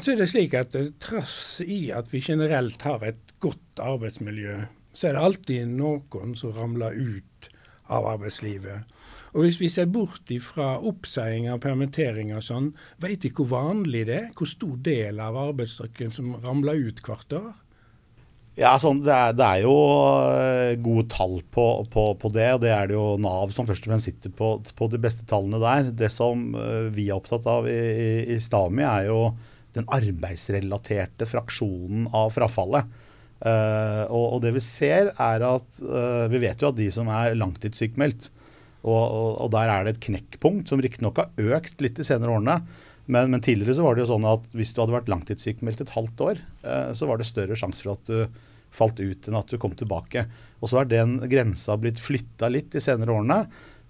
Så 0.00 0.14
er 0.14 0.22
det 0.22 0.30
slik 0.30 0.54
at 0.56 0.76
eh, 0.78 0.92
trass 1.02 1.60
i 1.64 1.90
at 1.92 2.08
vi 2.12 2.22
generelt 2.24 2.80
har 2.86 3.02
et 3.04 3.34
godt 3.44 3.82
arbeidsmiljø, 3.82 4.62
så 4.92 5.08
er 5.08 5.16
det 5.16 5.24
alltid 5.26 5.72
noen 5.72 6.36
som 6.38 6.52
ramler 6.56 6.96
ut 6.96 7.48
av 7.92 8.06
arbeidslivet. 8.14 8.88
Og 9.32 9.46
Hvis 9.46 9.58
vi 9.62 9.70
ser 9.72 9.88
bort 9.88 10.28
fra 10.44 10.76
og 10.82 11.00
permitteringer 11.06 12.36
og 12.36 12.44
sånn, 12.44 12.68
vet 13.00 13.24
vi 13.24 13.32
hvor 13.32 13.48
vanlig 13.48 14.04
det 14.08 14.18
er? 14.18 14.30
Hvor 14.36 14.48
stor 14.48 14.76
del 14.84 15.20
av 15.24 15.38
arbeidsstokken 15.40 16.12
som 16.12 16.34
ramler 16.42 16.76
ut 16.88 17.00
hvert 17.00 17.32
år? 17.38 17.52
Ja, 18.52 18.74
sånn, 18.76 18.98
det, 19.00 19.12
er, 19.16 19.32
det, 19.32 19.46
er, 19.46 19.62
jo 19.64 19.76
eh, 20.28 20.74
gode 20.84 21.06
tall 21.08 21.38
på, 21.54 21.64
på, 21.88 22.02
på, 22.20 22.30
det. 22.34 22.50
og 22.52 22.60
Det 22.60 22.72
er 22.74 22.90
det 22.90 22.98
jo 22.98 23.06
Nav 23.16 23.54
som 23.56 23.64
først 23.64 23.86
og 23.86 23.94
fremst 23.94 24.10
sitter 24.10 24.34
på, 24.36 24.50
på 24.76 24.88
de 24.92 25.00
beste 25.00 25.24
tallene 25.28 25.60
der. 25.62 25.88
Det 25.96 26.10
som 26.12 26.50
eh, 26.52 26.90
vi 26.92 27.06
er 27.08 27.16
opptatt 27.16 27.48
av 27.48 27.70
i, 27.70 27.78
i, 27.78 28.10
i 28.34 28.36
Stami, 28.44 28.84
er 28.84 29.08
jo 29.08 29.22
den 29.72 29.88
arbeidsrelaterte 29.88 31.24
fraksjonen 31.30 32.10
av 32.12 32.34
frafallet. 32.36 32.92
Uh, 33.42 34.06
og, 34.06 34.26
og, 34.36 34.38
det 34.44 34.52
vi 34.54 34.62
ser, 34.62 35.10
er 35.18 35.42
at 35.42 35.80
uh, 35.82 36.30
vi 36.30 36.40
vet 36.44 36.62
jo 36.62 36.68
at 36.70 36.78
de 36.78 36.86
som 36.94 37.08
er 37.10 37.34
langtidssykmeldt, 37.34 38.28
og, 38.82 39.02
og, 39.02 39.28
og, 39.44 39.50
der 39.54 39.70
er 39.70 39.84
det 39.84 39.96
et 39.96 40.04
knekkpunkt 40.06 40.70
som 40.70 40.82
riktignok 40.82 41.18
har 41.18 41.58
økt 41.58 41.82
litt 41.82 41.98
de 41.98 42.06
senere 42.06 42.34
årene. 42.34 42.60
Men, 43.06 43.30
men, 43.30 43.42
tidligere 43.42 43.76
så 43.78 43.84
var 43.86 43.94
det 43.94 44.04
jo 44.04 44.12
sånn 44.12 44.26
at 44.30 44.46
hvis 44.54 44.72
du 44.74 44.80
hadde 44.82 44.94
vært 44.94 45.10
langtidssykmeldt 45.10 45.82
et 45.84 45.94
halvt 45.96 46.22
år, 46.22 46.40
eh, 46.62 46.90
så 46.94 47.08
var 47.08 47.18
det 47.18 47.26
større 47.26 47.58
sjanse 47.58 47.82
for 47.82 47.96
at 47.96 48.10
du 48.10 48.42
falt 48.72 49.00
ut 49.02 49.28
enn 49.28 49.38
at 49.38 49.50
du 49.50 49.58
kom 49.60 49.74
tilbake. 49.76 50.24
Og 50.62 50.70
så 50.70 50.80
er 50.80 50.90
den 50.90 51.18
grensa 51.30 51.76
blitt 51.80 52.00
flytta 52.02 52.50
litt 52.50 52.70
de 52.72 52.82
senere 52.82 53.14
årene. 53.14 53.42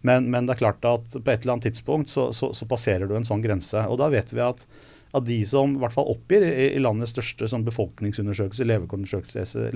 Men, 0.03 0.31
men, 0.33 0.49
det 0.49 0.57
er 0.57 0.63
klart 0.65 0.89
at 0.89 1.13
på 1.13 1.23
et 1.23 1.45
eller 1.45 1.57
annet 1.57 1.69
tidspunkt 1.71 2.11
så, 2.11 2.31
så, 2.35 2.51
så 2.57 2.67
passerer 2.67 3.07
du 3.07 3.15
en 3.17 3.29
sånn 3.29 3.45
grense. 3.45 3.85
Og 3.87 4.01
da 4.01 4.09
vet 4.13 4.33
vi 4.35 4.43
at 4.43 4.65
av 5.13 5.25
de 5.27 5.39
som 5.49 5.75
i 5.77 5.81
hvert 5.83 5.95
fall 5.95 6.09
oppgir 6.13 6.45
i, 6.47 6.71
i 6.73 6.81
landets 6.81 7.13
største 7.13 7.49
sånn 7.51 7.67
befolkningsundersøkelse, 7.67 8.65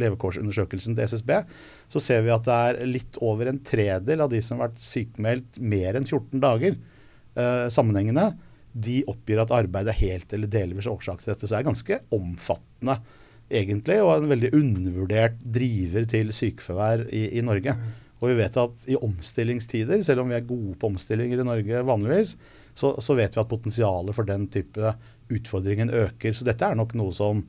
levekårsundersøkelsen 0.01 0.97
til 0.97 1.05
SSB, 1.13 1.33
så 1.93 2.03
ser 2.03 2.25
vi 2.25 2.33
at 2.35 2.47
det 2.49 2.57
er 2.71 2.81
litt 2.89 3.21
over 3.25 3.51
en 3.51 3.61
tredel 3.65 4.25
av 4.25 4.33
de 4.33 4.41
som 4.45 4.61
har 4.61 4.71
vært 4.71 4.87
sykemeldt 4.87 5.61
mer 5.61 5.99
enn 5.99 6.09
14 6.09 6.41
dager 6.43 6.73
eh, 6.73 7.67
sammenhengende, 7.73 8.31
de 8.77 9.03
oppgir 9.09 9.41
at 9.41 9.53
arbeid 9.57 9.89
er 9.89 10.01
helt 10.01 10.33
eller 10.37 10.51
delvis 10.53 10.89
årsak 10.91 11.23
til 11.23 11.33
dette. 11.33 11.47
Så 11.47 11.55
det 11.55 11.61
er 11.61 11.71
ganske 11.71 12.01
omfattende 12.17 12.99
egentlig, 13.47 14.01
og 14.03 14.17
en 14.17 14.33
veldig 14.33 14.51
undervurdert 14.59 15.39
driver 15.41 16.09
til 16.11 16.33
sykefravær 16.35 17.07
i, 17.15 17.29
i 17.39 17.45
Norge. 17.45 17.77
Og 18.27 18.33
vi 18.33 18.41
vet 18.41 18.57
at 18.59 18.87
i 18.91 18.97
omstillingstider, 18.99 20.01
selv 20.03 20.25
om 20.25 20.33
vi 20.33 20.35
er 20.35 20.49
gode 20.49 20.75
på 20.81 20.91
omstillinger 20.91 21.39
i 21.39 21.47
Norge 21.47 21.83
vanligvis, 21.87 22.35
så, 22.75 22.97
så 22.99 23.15
vet 23.15 23.37
vi 23.37 23.43
at 23.43 23.53
potensialet 23.53 24.17
for 24.17 24.27
den 24.27 24.49
type 24.51 24.97
utfordringen 25.31 25.95
øker. 25.95 26.35
Så 26.35 26.47
dette 26.49 26.67
er 26.67 26.75
nok 26.75 26.97
noe 26.99 27.15
som 27.15 27.45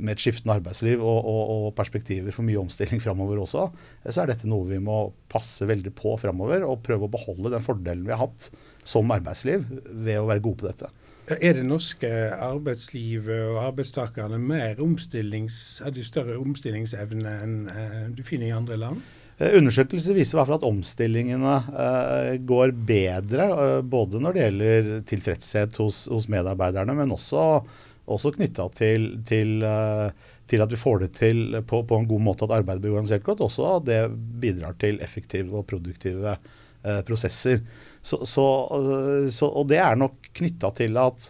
med 0.00 0.14
et 0.14 0.22
skiftende 0.24 0.54
arbeidsliv 0.56 1.02
og, 1.04 1.18
og, 1.28 1.42
og, 1.52 1.66
perspektiver 1.76 2.32
for 2.32 2.48
mye 2.48 2.62
omstilling 2.62 3.02
framover 3.04 3.42
også, 3.42 3.66
så 4.06 4.22
er 4.22 4.32
dette 4.32 4.48
noe 4.48 4.64
vi 4.70 4.80
må 4.80 5.02
passe 5.28 5.68
veldig 5.68 5.92
på 5.98 6.14
framover 6.16 6.64
og 6.64 6.80
prøve 6.86 7.04
å 7.04 7.12
beholde 7.12 7.52
den 7.52 7.64
fordelen 7.64 8.06
vi 8.06 8.14
har 8.14 8.22
hatt 8.24 8.48
som 8.88 9.12
arbeidsliv 9.12 9.68
ved 9.68 10.16
å 10.16 10.28
være 10.30 10.44
gode 10.48 10.62
på 10.62 10.70
dette. 10.70 10.88
Er 11.36 11.54
det 11.54 11.66
norske 11.68 12.08
arbeidslivet 12.34 13.52
og 13.52 13.60
arbeidstakerne 13.68 14.40
mer 14.42 14.80
omstillings, 14.82 15.82
er 15.84 15.92
det 15.94 16.08
større 16.08 16.40
omstillingsevne 16.40 17.36
enn 17.44 17.58
eh, 17.70 18.00
du 18.16 18.24
finner 18.26 18.48
i 18.48 18.56
andre 18.56 18.80
land? 18.80 19.04
Eh, 19.40 19.56
undersøkelser 19.58 20.16
viser 20.16 20.40
at 20.42 20.66
omstillingene 20.66 21.54
uh, 21.72 22.34
går 22.46 22.74
bedre, 22.86 23.46
uh, 23.48 23.78
både 23.80 24.20
når 24.20 24.34
det 24.34 24.42
gjelder 24.44 24.90
tilfredshet 25.08 25.78
hos, 25.80 26.04
hos 26.12 26.28
medarbeiderne, 26.32 26.94
men 26.98 27.14
også, 27.14 27.62
også 28.12 28.34
knytta 28.36 28.68
til, 28.76 29.08
til, 29.26 29.64
til, 30.50 30.64
at 30.64 30.74
vi 30.74 30.80
får 30.80 31.04
det 31.04 31.12
til 31.16 31.62
på, 31.66 31.80
på, 31.88 31.98
en 31.98 32.10
god 32.10 32.26
måte 32.28 32.44
at 32.46 32.56
arbeidet 32.58 32.84
blir 32.84 32.92
organisert 32.96 33.24
godt. 33.26 33.44
Også 33.46 33.78
det 33.86 34.02
bidrar 34.42 34.76
til 34.80 35.00
effektive 35.04 35.62
og 35.62 35.66
produktive 35.70 36.36
prosesser. 37.06 37.60
Så, 38.02 38.18
så, 38.26 38.44
så, 39.30 39.46
og 39.46 39.68
det 39.70 39.78
er 39.78 39.94
nok 39.96 40.32
knytta 40.34 40.72
til 40.74 40.98
at, 40.98 41.28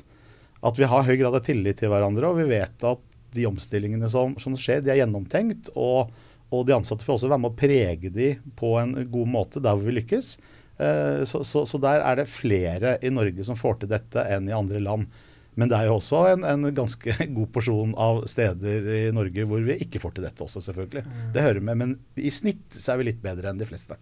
at, 0.65 0.79
vi 0.81 0.89
har 0.89 1.05
høy 1.05 1.19
grad 1.21 1.37
av 1.37 1.45
tillit 1.45 1.77
til 1.79 1.93
hverandre, 1.93 2.33
og 2.33 2.41
vi 2.41 2.49
vet 2.49 2.87
at 2.89 3.05
de 3.37 3.45
omstillingene 3.49 4.09
som, 4.11 4.33
som 4.41 4.57
skjer, 4.57 4.81
de 4.81 4.95
er 4.95 5.03
gjennomtenkt. 5.03 5.69
og 5.77 6.09
og 6.53 6.67
de 6.69 6.77
ansatte 6.77 7.07
får 7.07 7.19
også 7.19 7.31
være 7.33 7.43
med 7.43 7.53
å 7.55 7.59
prege 7.59 8.13
de 8.13 8.33
på 8.59 8.75
en 8.81 8.95
god 9.11 9.31
måte 9.33 9.63
der 9.63 9.77
hvor 9.77 9.89
vi 9.89 9.97
lykkes. 9.97 10.35
Eh, 10.77 11.25
så, 11.29 11.43
så, 11.45 11.65
så, 11.69 11.81
der 11.83 12.05
er 12.05 12.21
det 12.21 12.31
flere 12.33 12.97
i 13.03 13.13
Norge 13.13 13.45
som 13.47 13.59
får 13.59 13.83
til 13.83 13.93
dette 13.93 14.25
enn 14.35 14.49
i 14.51 14.57
andre 14.57 14.83
land. 14.83 15.09
Men 15.55 15.69
det 15.69 15.77
er 15.77 15.91
jo 15.91 15.99
også 15.99 16.23
en, 16.31 16.47
en, 16.49 16.69
ganske 16.75 17.17
god 17.37 17.51
porsjon 17.53 17.95
av 18.01 18.23
steder 18.31 18.89
i 18.97 19.03
Norge 19.15 19.47
hvor 19.49 19.65
vi 19.65 19.77
ikke 19.85 20.01
får 20.03 20.17
til 20.17 20.27
dette 20.29 20.45
også, 20.45 20.65
selvfølgelig. 20.65 21.05
Mm. 21.07 21.25
Det 21.35 21.47
hører 21.47 21.67
med, 21.69 21.81
men 21.83 21.97
i 22.17 22.33
snitt 22.33 22.79
så 22.79 22.95
er 22.95 23.03
vi 23.03 23.11
litt 23.11 23.25
bedre 23.25 23.53
enn 23.53 23.61
de 23.61 23.69
fleste. 23.69 23.99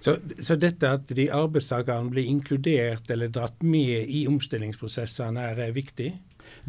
Så, 0.00 0.16
så 0.40 0.56
dette 0.56 0.88
at 0.88 1.10
de 1.12 1.26
arbeidstakerne 1.36 2.08
blir 2.12 2.28
inkludert 2.30 3.10
eller 3.12 3.28
dratt 3.32 3.60
med 3.62 4.08
i 4.08 4.24
omstillingsprosessene 4.30 5.50
er 5.52 5.74
viktig? 5.76 6.14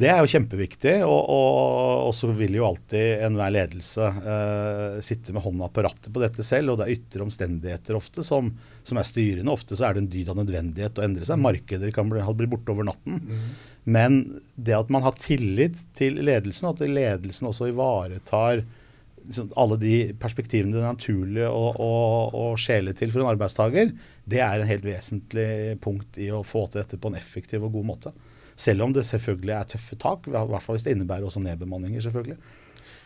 Det 0.02 0.08
er 0.10 0.22
jo 0.24 0.30
kjempeviktig, 0.32 0.94
og, 1.04 1.30
og, 1.30 2.12
så 2.16 2.30
vil 2.36 2.56
jo 2.56 2.66
alltid 2.66 3.26
enhver 3.28 3.52
ledelse 3.54 4.08
eh, 4.08 5.00
sitte 5.04 5.36
med 5.36 5.44
hånda 5.44 5.68
på 5.74 5.84
rattet 5.86 6.10
på 6.14 6.24
dette 6.24 6.46
selv. 6.48 6.74
Og 6.74 6.80
det 6.80 6.88
er 6.88 6.96
ytre 6.96 7.26
omstendigheter 7.26 7.98
ofte 8.00 8.26
som, 8.26 8.54
som, 8.88 9.00
er 9.02 9.08
styrende. 9.08 9.52
Ofte 9.54 9.78
så 9.78 9.88
er 9.88 9.98
det 9.98 10.06
en 10.06 10.12
dyd 10.14 10.32
av 10.32 10.40
nødvendighet 10.40 11.02
å 11.02 11.06
endre 11.06 11.28
seg. 11.28 11.42
Mm. 11.42 11.48
Markeder 11.50 11.94
kan 11.96 12.12
bli, 12.12 12.24
bli 12.40 12.50
borte 12.54 12.74
over 12.74 12.88
natten. 12.88 13.20
Mm. 13.20 13.50
Men 13.84 14.20
det 14.56 14.78
at 14.78 14.92
man 14.94 15.04
har 15.06 15.18
tillit 15.20 15.80
til 15.98 16.22
ledelsen, 16.22 16.70
og 16.70 16.78
at 16.80 16.96
ledelsen 16.96 17.50
også 17.50 17.72
ivaretar 17.72 18.64
liksom, 19.32 19.52
alle 19.60 19.78
de 19.82 19.96
perspektivene 20.20 20.76
det 20.76 20.84
er 20.84 20.94
naturlig 20.94 21.48
å, 21.48 21.64
å, 21.74 21.92
å 22.36 22.46
skjele 22.60 22.94
til 22.98 23.14
for 23.14 23.24
en 23.24 23.32
arbeidstaker, 23.32 23.94
det 24.30 24.44
er 24.44 24.62
en 24.62 24.70
helt 24.70 24.86
vesentlig 24.86 25.80
punkt 25.84 26.20
i 26.22 26.30
å 26.36 26.44
få 26.48 26.68
til 26.68 26.84
dette 26.84 27.00
på 27.02 27.12
en 27.12 27.20
effektiv 27.20 27.66
og 27.66 27.80
god 27.80 27.90
måte. 27.94 28.16
Selv 28.62 28.86
om 28.86 28.94
det 28.94 29.08
selvfølgelig 29.08 29.56
er 29.58 29.70
tøffe 29.74 29.98
tak, 30.00 30.28
i 30.28 30.34
hvert 30.36 30.64
fall 30.64 30.78
hvis 30.78 30.86
det 30.86 30.98
innebærer 30.98 31.26
også 31.26 31.42
nedbemanninger. 31.42 32.04
selvfølgelig. 32.04 32.38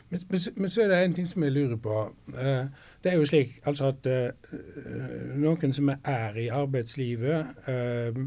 Men, 0.09 0.19
men, 0.29 0.39
men, 0.55 0.69
så 0.69 0.81
er 0.81 0.91
det 0.91 0.97
en 1.01 1.13
ting 1.17 1.27
som 1.27 1.43
jeg 1.43 1.53
lurer 1.55 1.77
på. 1.81 2.01
Uh, 2.29 2.67
det 3.03 3.11
er 3.11 3.15
jo 3.17 3.25
slik 3.25 3.55
altså 3.65 3.89
at 3.89 4.05
uh, 4.05 4.57
noen 5.33 5.73
som 5.73 5.89
er 5.95 6.37
i 6.37 6.49
arbeidslivet, 6.53 7.55
uh, 7.65 8.19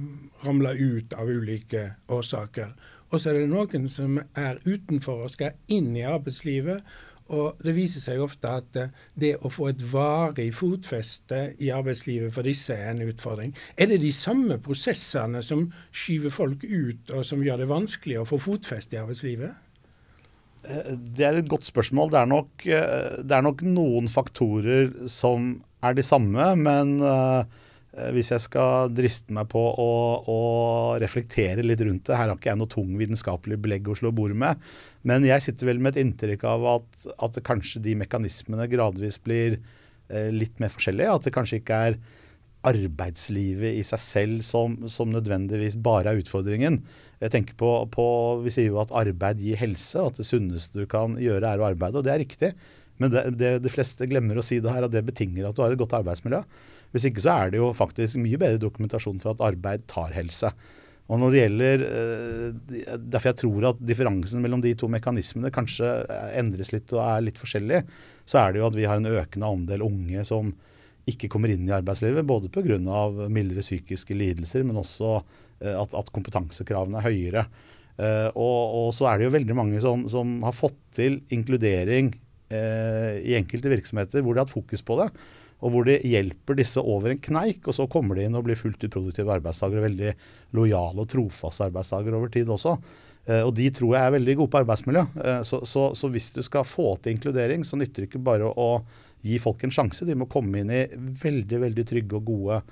ramler 0.47 0.81
ut 0.81 1.14
av 1.14 1.31
ulike 1.31 1.85
årsaker. 2.09 2.75
Og 3.09 3.21
så 3.21 3.31
er 3.31 3.38
det 3.38 3.52
noen 3.52 3.87
som 3.88 4.19
er 4.19 4.59
utenfor 4.67 5.23
og 5.25 5.33
skal 5.33 5.57
inn 5.73 5.95
i 5.97 6.05
arbeidslivet. 6.05 6.83
Og 7.28 7.61
det 7.61 7.75
viser 7.76 8.00
seg 8.00 8.23
ofte 8.25 8.50
at 8.61 8.78
eh, 8.80 8.92
det 9.18 9.35
å 9.44 9.50
få 9.52 9.68
et 9.70 9.85
varig 9.92 10.49
fotfeste 10.56 11.42
i 11.61 11.70
arbeidslivet 11.75 12.32
for 12.35 12.47
disse 12.49 12.73
er 12.73 12.94
en 12.94 13.04
utfordring. 13.04 13.52
Er 13.76 13.90
det 13.90 14.00
de 14.04 14.12
samme 14.14 14.56
prosessene 14.64 15.42
som 15.44 15.66
skyver 15.92 16.32
folk 16.32 16.64
ut, 16.64 17.12
og 17.12 17.26
som 17.28 17.44
gjør 17.44 17.62
det 17.62 17.70
vanskelig 17.70 18.23
å 18.23 18.28
få 18.28 18.40
fotfeste 18.40 18.97
i 18.97 19.02
arbeidslivet? 19.02 19.52
Eh, 20.64 20.92
det 20.97 21.28
er 21.28 21.40
et 21.42 21.52
godt 21.52 21.68
spørsmål. 21.68 22.14
Det 22.14 22.20
er 22.23 22.32
nok, 22.32 22.66
eh, 22.66 23.14
det 23.20 23.37
er 23.37 23.44
nok 23.44 23.64
noen 23.66 24.08
faktorer 24.12 25.08
som 25.12 25.58
er 25.85 25.94
de 25.94 26.02
samme, 26.02 26.52
men 26.58 26.97
hvis 28.14 28.33
jeg 28.35 28.45
skal 28.45 28.93
driste 28.95 29.35
meg 29.35 29.49
på 29.52 29.61
å, 29.61 29.90
å, 30.28 30.38
reflektere 31.02 31.64
litt 31.64 31.83
rundt 31.85 32.07
det 32.09 32.19
Her 32.19 32.31
har 32.31 32.38
ikke 32.38 32.50
jeg 32.52 32.61
noe 32.61 32.71
tung 32.71 32.93
vitenskapelig 33.00 33.59
belegg 33.64 33.88
å 33.90 33.97
slå 33.99 34.12
bord 34.14 34.37
med. 34.38 34.61
Men 35.09 35.26
jeg 35.26 35.45
sitter 35.45 35.71
vel 35.71 35.83
med 35.83 35.97
et 35.97 36.05
inntrykk 36.05 36.47
av 36.49 36.69
at, 36.76 37.09
at 37.28 37.40
kanskje 37.47 37.83
de 37.85 37.97
mekanismene 37.99 38.69
gradvis 38.71 39.21
blir 39.25 39.59
eh, 39.59 40.31
litt 40.35 40.59
mer 40.62 40.73
forskjellige. 40.75 41.19
At 41.19 41.28
det 41.28 41.35
kanskje 41.37 41.61
ikke 41.62 41.83
er 41.90 42.00
arbeidslivet 42.69 43.78
i 43.78 43.85
seg 43.87 44.02
selv 44.02 44.47
som, 44.47 44.75
som 44.90 45.12
nødvendigvis 45.14 45.78
bare 45.83 46.12
er 46.12 46.23
utfordringen. 46.23 46.81
Jeg 47.23 47.35
tenker 47.35 47.59
på, 47.59 47.71
på, 47.95 48.09
Vi 48.45 48.52
sier 48.55 48.73
jo 48.73 48.81
at 48.83 48.95
arbeid 48.95 49.43
gir 49.43 49.59
helse, 49.61 49.99
og 50.00 50.12
at 50.12 50.21
det 50.21 50.26
sunneste 50.28 50.78
du 50.78 50.88
kan 50.90 51.17
gjøre 51.23 51.55
er 51.55 51.62
å 51.62 51.69
arbeide. 51.71 52.00
Og 52.00 52.07
det 52.07 52.14
er 52.14 52.23
riktig. 52.23 52.52
Men 52.99 53.14
det, 53.14 53.25
det, 53.38 53.52
de 53.62 53.73
fleste 53.73 54.07
glemmer 54.11 54.38
å 54.38 54.45
si 54.45 54.59
det 54.62 54.75
her, 54.75 54.87
at 54.87 54.95
det 54.95 55.07
betinger 55.07 55.49
at 55.49 55.57
du 55.57 55.62
har 55.62 55.75
et 55.75 55.81
godt 55.81 55.97
arbeidsmiljø. 56.00 56.43
Hvis 56.95 57.09
ikke 57.09 57.23
så 57.25 57.35
er 57.35 57.52
det 57.52 57.61
jo 57.61 57.71
faktisk 57.76 58.21
mye 58.23 58.40
bedre 58.40 58.61
dokumentasjon 58.62 59.21
for 59.23 59.35
at 59.35 59.45
arbeid 59.50 59.85
tar 59.90 60.14
helse. 60.16 60.52
Og 61.09 61.21
når 61.23 61.33
det 61.33 61.42
gjelder, 61.42 61.85
eh, 61.88 62.97
Derfor 62.99 63.30
jeg 63.30 63.40
tror 63.40 63.68
at 63.71 63.80
differansen 63.80 64.42
mellom 64.45 64.61
de 64.64 64.75
to 64.76 64.88
mekanismene 64.92 65.52
kanskje 65.52 65.88
endres 66.37 66.73
litt 66.73 66.92
og 66.92 67.00
er 67.04 67.25
litt 67.25 67.40
forskjellig, 67.40 67.83
så 68.28 68.42
er 68.42 68.52
det 68.52 68.61
jo 68.61 68.68
at 68.68 68.76
vi 68.76 68.85
har 68.88 69.00
en 69.00 69.09
økende 69.09 69.49
andel 69.49 69.85
unge 69.87 70.25
som 70.28 70.52
ikke 71.09 71.30
kommer 71.33 71.49
inn 71.49 71.64
i 71.68 71.73
arbeidslivet. 71.73 72.26
Både 72.28 72.52
pga. 72.52 72.76
mildere 73.28 73.64
psykiske 73.64 74.14
lidelser, 74.14 74.64
men 74.64 74.76
også 74.76 75.23
eh, 75.61 75.73
at, 75.73 75.95
at 75.95 76.12
kompetansekravene 76.12 77.00
er 77.00 77.09
høyere. 77.09 77.49
Og, 77.99 78.61
og, 78.78 78.92
så 78.95 79.09
er 79.11 79.18
det 79.18 79.25
jo 79.26 79.33
veldig 79.35 79.54
mange 79.59 79.80
som, 79.83 80.04
som 80.07 80.37
har 80.47 80.54
fått 80.54 80.76
til 80.95 81.16
inkludering 81.35 82.12
i 82.47 83.35
enkelte 83.35 83.73
virksomheter 83.73 84.23
hvor 84.23 84.37
de 84.37 84.38
har 84.38 84.47
hatt 84.47 84.54
fokus 84.54 84.85
på 84.87 85.00
det 85.00 85.09
og 85.59 85.75
hvor 85.75 85.88
de 85.88 85.97
hjelper 86.07 86.59
disse 86.61 86.79
over 86.79 87.11
en 87.12 87.21
kneik, 87.23 87.65
og 87.67 87.75
så 87.75 87.88
kommer 87.91 88.19
de 88.19 88.29
inn 88.29 88.37
og 88.38 88.45
blir 88.47 88.59
fullt 88.59 88.85
ut 88.85 88.93
produktive 88.95 89.33
arbeidstakere. 89.35 89.88
Veldig 89.88 90.12
lojale 90.55 91.03
og 91.03 91.09
trofaste 91.11 91.67
arbeidstakere 91.67 92.19
over 92.21 92.31
tid 92.35 92.50
også. 92.55 92.77
Eh, 93.29 93.43
og 93.43 93.53
de 93.59 93.67
tror 93.75 93.97
jeg 93.97 94.07
er 94.07 94.15
veldig 94.15 94.37
gode 94.38 94.53
på 94.55 94.61
arbeidsmiljø. 94.62 95.03
Eh, 95.25 95.41
så, 95.49 95.61
så, 95.67 95.88
så, 95.99 96.12
hvis 96.15 96.31
du 96.37 96.41
skal 96.47 96.67
få 96.69 96.93
til 97.03 97.17
inkludering, 97.17 97.67
så 97.67 97.81
nytter 97.81 98.05
det 98.05 98.12
ikke 98.12 98.23
bare 98.31 98.49
å 98.49 98.71
gi 99.27 99.41
folk 99.43 99.67
en 99.67 99.75
sjanse. 99.75 100.07
De 100.07 100.15
må 100.15 100.31
komme 100.31 100.62
inn 100.62 100.71
i 100.71 100.85
veldig, 100.95 101.61
veldig 101.67 101.87
trygge 101.91 102.21
og 102.21 102.31
gode 102.31 102.62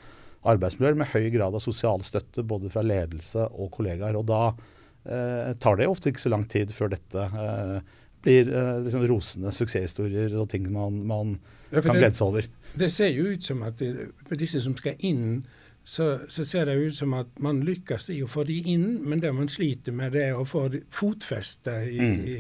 arbeidsmiljøer 0.46 0.98
med 1.00 1.10
høy 1.10 1.26
grad 1.34 1.56
av 1.58 1.62
sosial 1.64 2.04
støtte 2.06 2.46
både 2.46 2.70
fra 2.70 2.84
ledelse 2.86 3.48
og 3.50 3.72
kollegaer. 3.74 4.14
Og 4.14 4.28
da 4.30 4.42
eh, 4.52 5.52
tar 5.58 5.80
det 5.80 5.90
ofte 5.90 6.12
ikke 6.12 6.22
så 6.22 6.32
lang 6.32 6.46
tid 6.50 6.70
før 6.74 6.94
dette 6.94 7.26
eh, 7.26 7.96
blir 8.24 8.48
eh, 8.52 8.72
liksom 8.86 9.04
rosende 9.10 9.52
suksesshistorier 9.54 10.34
og 10.38 10.48
ting 10.52 10.66
man, 10.72 11.02
man 11.06 11.36
ja, 11.70 11.82
kan 11.82 11.98
glede 11.98 12.14
seg 12.16 12.30
over. 12.30 12.48
Det 12.76 12.90
ser 12.92 13.12
jo 13.14 13.30
ut 13.32 13.44
som 13.44 13.62
at 13.66 13.82
for 14.26 14.38
disse 14.40 14.60
som 14.64 14.76
skal 14.78 14.98
inn, 15.06 15.40
så, 15.86 16.06
så, 16.28 16.42
ser 16.44 16.66
det 16.66 16.74
ut 16.82 16.96
som 16.96 17.12
at 17.14 17.28
man 17.38 17.60
lykkes 17.62 18.08
i 18.10 18.18
å 18.24 18.28
få 18.30 18.42
de 18.48 18.56
inn, 18.72 19.04
men 19.06 19.20
det 19.22 19.30
man 19.30 19.46
sliter 19.50 19.94
med, 19.94 20.16
det 20.16 20.24
er 20.32 20.38
å 20.38 20.42
få 20.48 20.64
fotfeste 20.90 21.76
i, 21.86 22.00
mm. 22.00 22.16
i, 22.26 22.38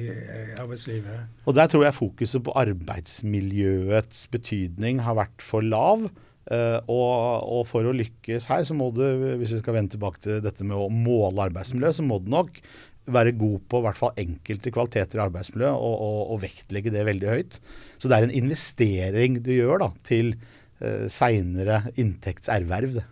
arbeidslivet. 0.58 1.44
Og 1.46 1.54
Der 1.54 1.70
tror 1.70 1.84
jeg 1.86 1.94
fokuset 1.94 2.42
på 2.42 2.56
arbeidsmiljøets 2.58 4.24
betydning 4.34 5.04
har 5.06 5.20
vært 5.20 5.46
for 5.46 5.62
lav. 5.62 6.08
Uh, 6.46 6.78
og, 6.86 7.14
og, 7.42 7.62
for 7.66 7.86
å 7.86 7.94
lykkes 7.94 8.44
her, 8.50 8.66
så 8.66 8.74
må 8.78 8.92
du, 8.94 9.02
hvis 9.38 9.54
vi 9.54 9.62
skal 9.62 9.74
vende 9.74 9.94
tilbake 9.94 10.20
til 10.22 10.42
dette 10.42 10.66
med 10.66 10.78
å 10.78 10.90
måle 10.90 11.46
arbeidsmiljø, 11.48 11.90
så 11.94 12.04
må 12.06 12.20
du 12.22 12.30
nok 12.34 12.60
være 13.06 13.34
god 13.38 13.58
på 13.70 13.80
i 13.80 13.86
hvert 13.86 13.98
fall 14.00 14.20
enkelte 14.20 14.72
kvaliteter 14.74 15.20
i 15.20 15.24
arbeidsmiljøet 15.26 15.74
og, 15.74 15.96
og, 16.06 16.20
og, 16.34 16.40
vektlegge 16.42 16.92
det 16.94 17.06
veldig 17.06 17.32
høyt. 17.32 17.58
Så 17.98 18.10
det 18.10 18.18
er 18.18 18.28
en 18.28 18.38
investering 18.42 19.40
du 19.42 19.52
gjør 19.54 19.84
da, 19.84 19.90
til 20.06 20.34
eh, 20.34 21.06
seinere 21.12 21.84
inntektserverv. 21.94 23.02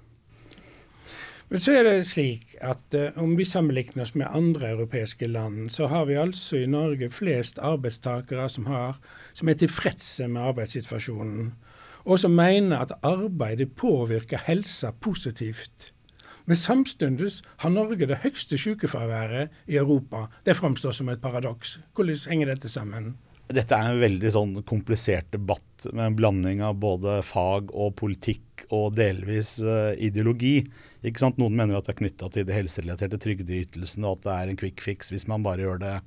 Men 1.52 1.62
så 1.62 1.74
er 1.76 1.84
det 1.86 2.06
slik 2.08 2.56
at 2.64 2.96
eh, 2.96 3.14
om 3.20 3.36
vi 3.38 3.46
sammenligner 3.46 4.06
oss 4.06 4.14
med 4.18 4.26
andre 4.26 4.72
europeiske 4.74 5.28
land, 5.30 5.68
så 5.70 5.86
har 5.92 6.08
vi 6.08 6.18
altså 6.18 6.58
i 6.58 6.70
Norge 6.70 7.10
flest 7.14 7.60
arbeidstakere 7.62 8.48
som, 8.50 8.66
har, 8.66 8.98
som 9.36 9.48
er 9.48 9.60
tilfredse 9.60 10.28
med 10.28 10.42
arbeidssituasjonen, 10.50 11.52
og 12.04 12.20
som 12.20 12.34
mener 12.36 12.82
at 12.82 12.96
arbeidet 13.06 13.70
påvirker 13.76 14.42
helsa 14.48 14.90
positivt. 15.00 15.92
Men 16.44 16.60
samtidig 16.60 17.30
har 17.62 17.72
Norge 17.72 18.08
det 18.08 18.20
høyeste 18.24 18.58
sykefraværet 18.60 19.54
i 19.70 19.78
Europa. 19.80 20.26
Det 20.44 20.56
framstår 20.58 20.92
som 20.92 21.08
et 21.08 21.22
paradoks. 21.22 21.78
Hvordan 21.96 22.26
henger 22.30 22.52
dette 22.52 22.68
sammen? 22.68 23.14
Dette 23.54 23.76
er 23.76 23.92
en 23.92 24.00
veldig 24.00 24.30
sånn 24.32 24.52
komplisert 24.64 25.28
debatt 25.32 25.86
med 25.92 26.06
en 26.06 26.16
blanding 26.16 26.62
av 26.64 26.78
både 26.80 27.18
fag 27.24 27.72
og 27.76 27.92
politikk 28.00 28.64
og 28.72 28.94
delvis 28.96 29.58
uh, 29.60 29.92
ideologi. 30.00 30.62
Noen 31.04 31.52
mener 31.52 31.76
at 31.76 31.88
det 31.88 31.92
er 31.94 31.98
knytta 31.98 32.30
til 32.32 32.46
de 32.48 32.56
helserelaterte 32.56 33.20
trygdeytelsene, 33.20 34.08
og 34.08 34.22
at 34.22 34.24
det 34.24 34.36
er 34.36 34.52
en 34.52 34.60
quick 34.60 34.80
fix 34.84 35.12
hvis 35.12 35.28
man 35.28 35.44
bare 35.44 35.66
gjør 35.66 35.82
det 35.82 35.98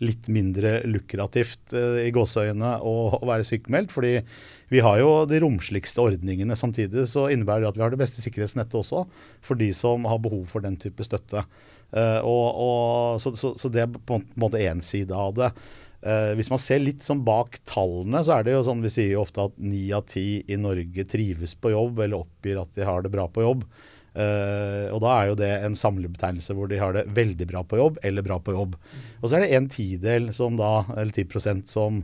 litt 0.00 0.30
mindre 0.32 0.80
lukrativt 0.88 1.74
uh, 1.76 1.98
i 2.02 2.12
gåseøyne 2.14 2.76
å, 2.86 2.94
være 3.26 3.46
sykemeldt. 3.48 3.92
fordi 3.92 4.14
vi 4.70 4.82
har 4.84 5.00
jo 5.00 5.10
de 5.28 5.40
romsligste 5.42 6.02
ordningene. 6.02 6.56
Samtidig 6.56 7.08
så 7.10 7.26
innebærer 7.32 7.66
det 7.66 7.72
at 7.72 7.80
vi 7.80 7.84
har 7.84 7.92
det 7.92 8.00
beste 8.00 8.22
sikkerhetsnettet 8.24 8.78
også 8.80 9.04
for 9.44 9.60
de 9.60 9.70
som 9.76 10.06
har 10.08 10.22
behov 10.22 10.46
for 10.52 10.64
den 10.64 10.78
type 10.80 11.04
støtte. 11.06 11.44
Uh, 11.90 12.20
og, 12.22 12.46
og, 12.54 13.20
så, 13.22 13.34
så, 13.38 13.54
så, 13.58 13.70
det 13.72 13.84
er 13.84 13.94
på 13.94 14.20
en 14.20 14.26
måte 14.40 14.62
én 14.62 14.82
side 14.84 15.14
av 15.16 15.34
det. 15.38 15.52
Uh, 16.00 16.32
hvis 16.38 16.48
man 16.48 16.60
ser 16.62 16.80
litt 16.80 17.04
sånn 17.04 17.20
bak 17.26 17.58
tallene, 17.68 18.22
så 18.24 18.38
er 18.38 18.46
det 18.46 18.54
jo 18.54 18.64
sånn 18.64 18.84
vi 18.84 18.92
sier 18.94 19.14
jo 19.16 19.24
ofte 19.26 19.50
at 19.50 19.58
ni 19.60 19.90
av 19.92 20.06
ti 20.08 20.40
i 20.48 20.56
Norge 20.56 21.04
trives 21.10 21.56
på 21.60 21.74
jobb 21.74 22.00
eller 22.00 22.22
oppgir 22.22 22.62
at 22.62 22.72
de 22.78 22.86
har 22.88 23.04
det 23.04 23.12
bra 23.12 23.26
på 23.28 23.44
jobb. 23.44 23.66
Uh, 24.10 24.90
og 24.90 24.98
da 25.04 25.10
er 25.14 25.28
jo 25.30 25.36
det 25.38 25.50
en 25.62 25.76
samlebetegnelse 25.78 26.54
hvor 26.58 26.66
de 26.70 26.80
har 26.80 26.96
det 26.96 27.04
veldig 27.14 27.46
bra 27.46 27.62
på 27.62 27.78
jobb 27.78 28.00
eller 28.06 28.26
bra 28.26 28.40
på 28.42 28.54
jobb. 28.56 28.74
Og 29.20 29.28
så 29.28 29.38
er 29.38 29.44
det 29.44 29.52
en 29.54 29.68
tidel 29.70 30.30
som 30.34 30.58
da, 30.58 30.80
eller 30.96 31.14
10 31.14 31.62
som, 31.70 32.00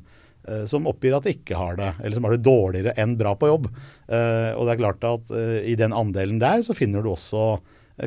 uh, 0.46 0.64
som 0.70 0.86
oppgir 0.86 1.16
at 1.16 1.26
de 1.26 1.34
ikke 1.34 1.58
har 1.58 1.80
det, 1.80 1.92
eller 1.98 2.18
som 2.18 2.28
har 2.28 2.36
det 2.36 2.46
dårligere 2.46 2.94
enn 3.02 3.16
bra 3.18 3.34
på 3.38 3.50
jobb. 3.50 3.70
Uh, 4.06 4.54
og 4.54 4.66
det 4.66 4.76
er 4.76 4.82
klart 4.84 5.08
at 5.08 5.34
i 5.66 5.74
den 5.78 5.96
andelen 5.96 6.38
der 6.42 6.62
så 6.66 6.76
finner 6.78 7.02
du 7.02 7.10
også 7.12 7.56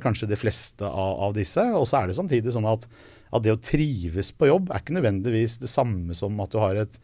kanskje 0.03 0.29
de 0.29 0.38
fleste 0.38 0.86
av, 0.86 1.15
av 1.27 1.36
disse. 1.36 1.63
Og 1.75 1.88
så 1.89 2.00
er 2.00 2.10
det 2.10 2.20
samtidig 2.20 2.53
sånn 2.56 2.68
at, 2.70 2.86
at 3.34 3.44
det 3.44 3.56
å 3.56 3.62
trives 3.62 4.32
på 4.32 4.48
jobb 4.48 4.70
er 4.70 4.84
ikke 4.84 4.96
nødvendigvis 4.96 5.58
det 5.63 5.72
samme 5.72 6.15
som 6.15 6.39
at 6.39 6.53
du 6.53 6.62
har 6.62 6.79
et 6.86 7.01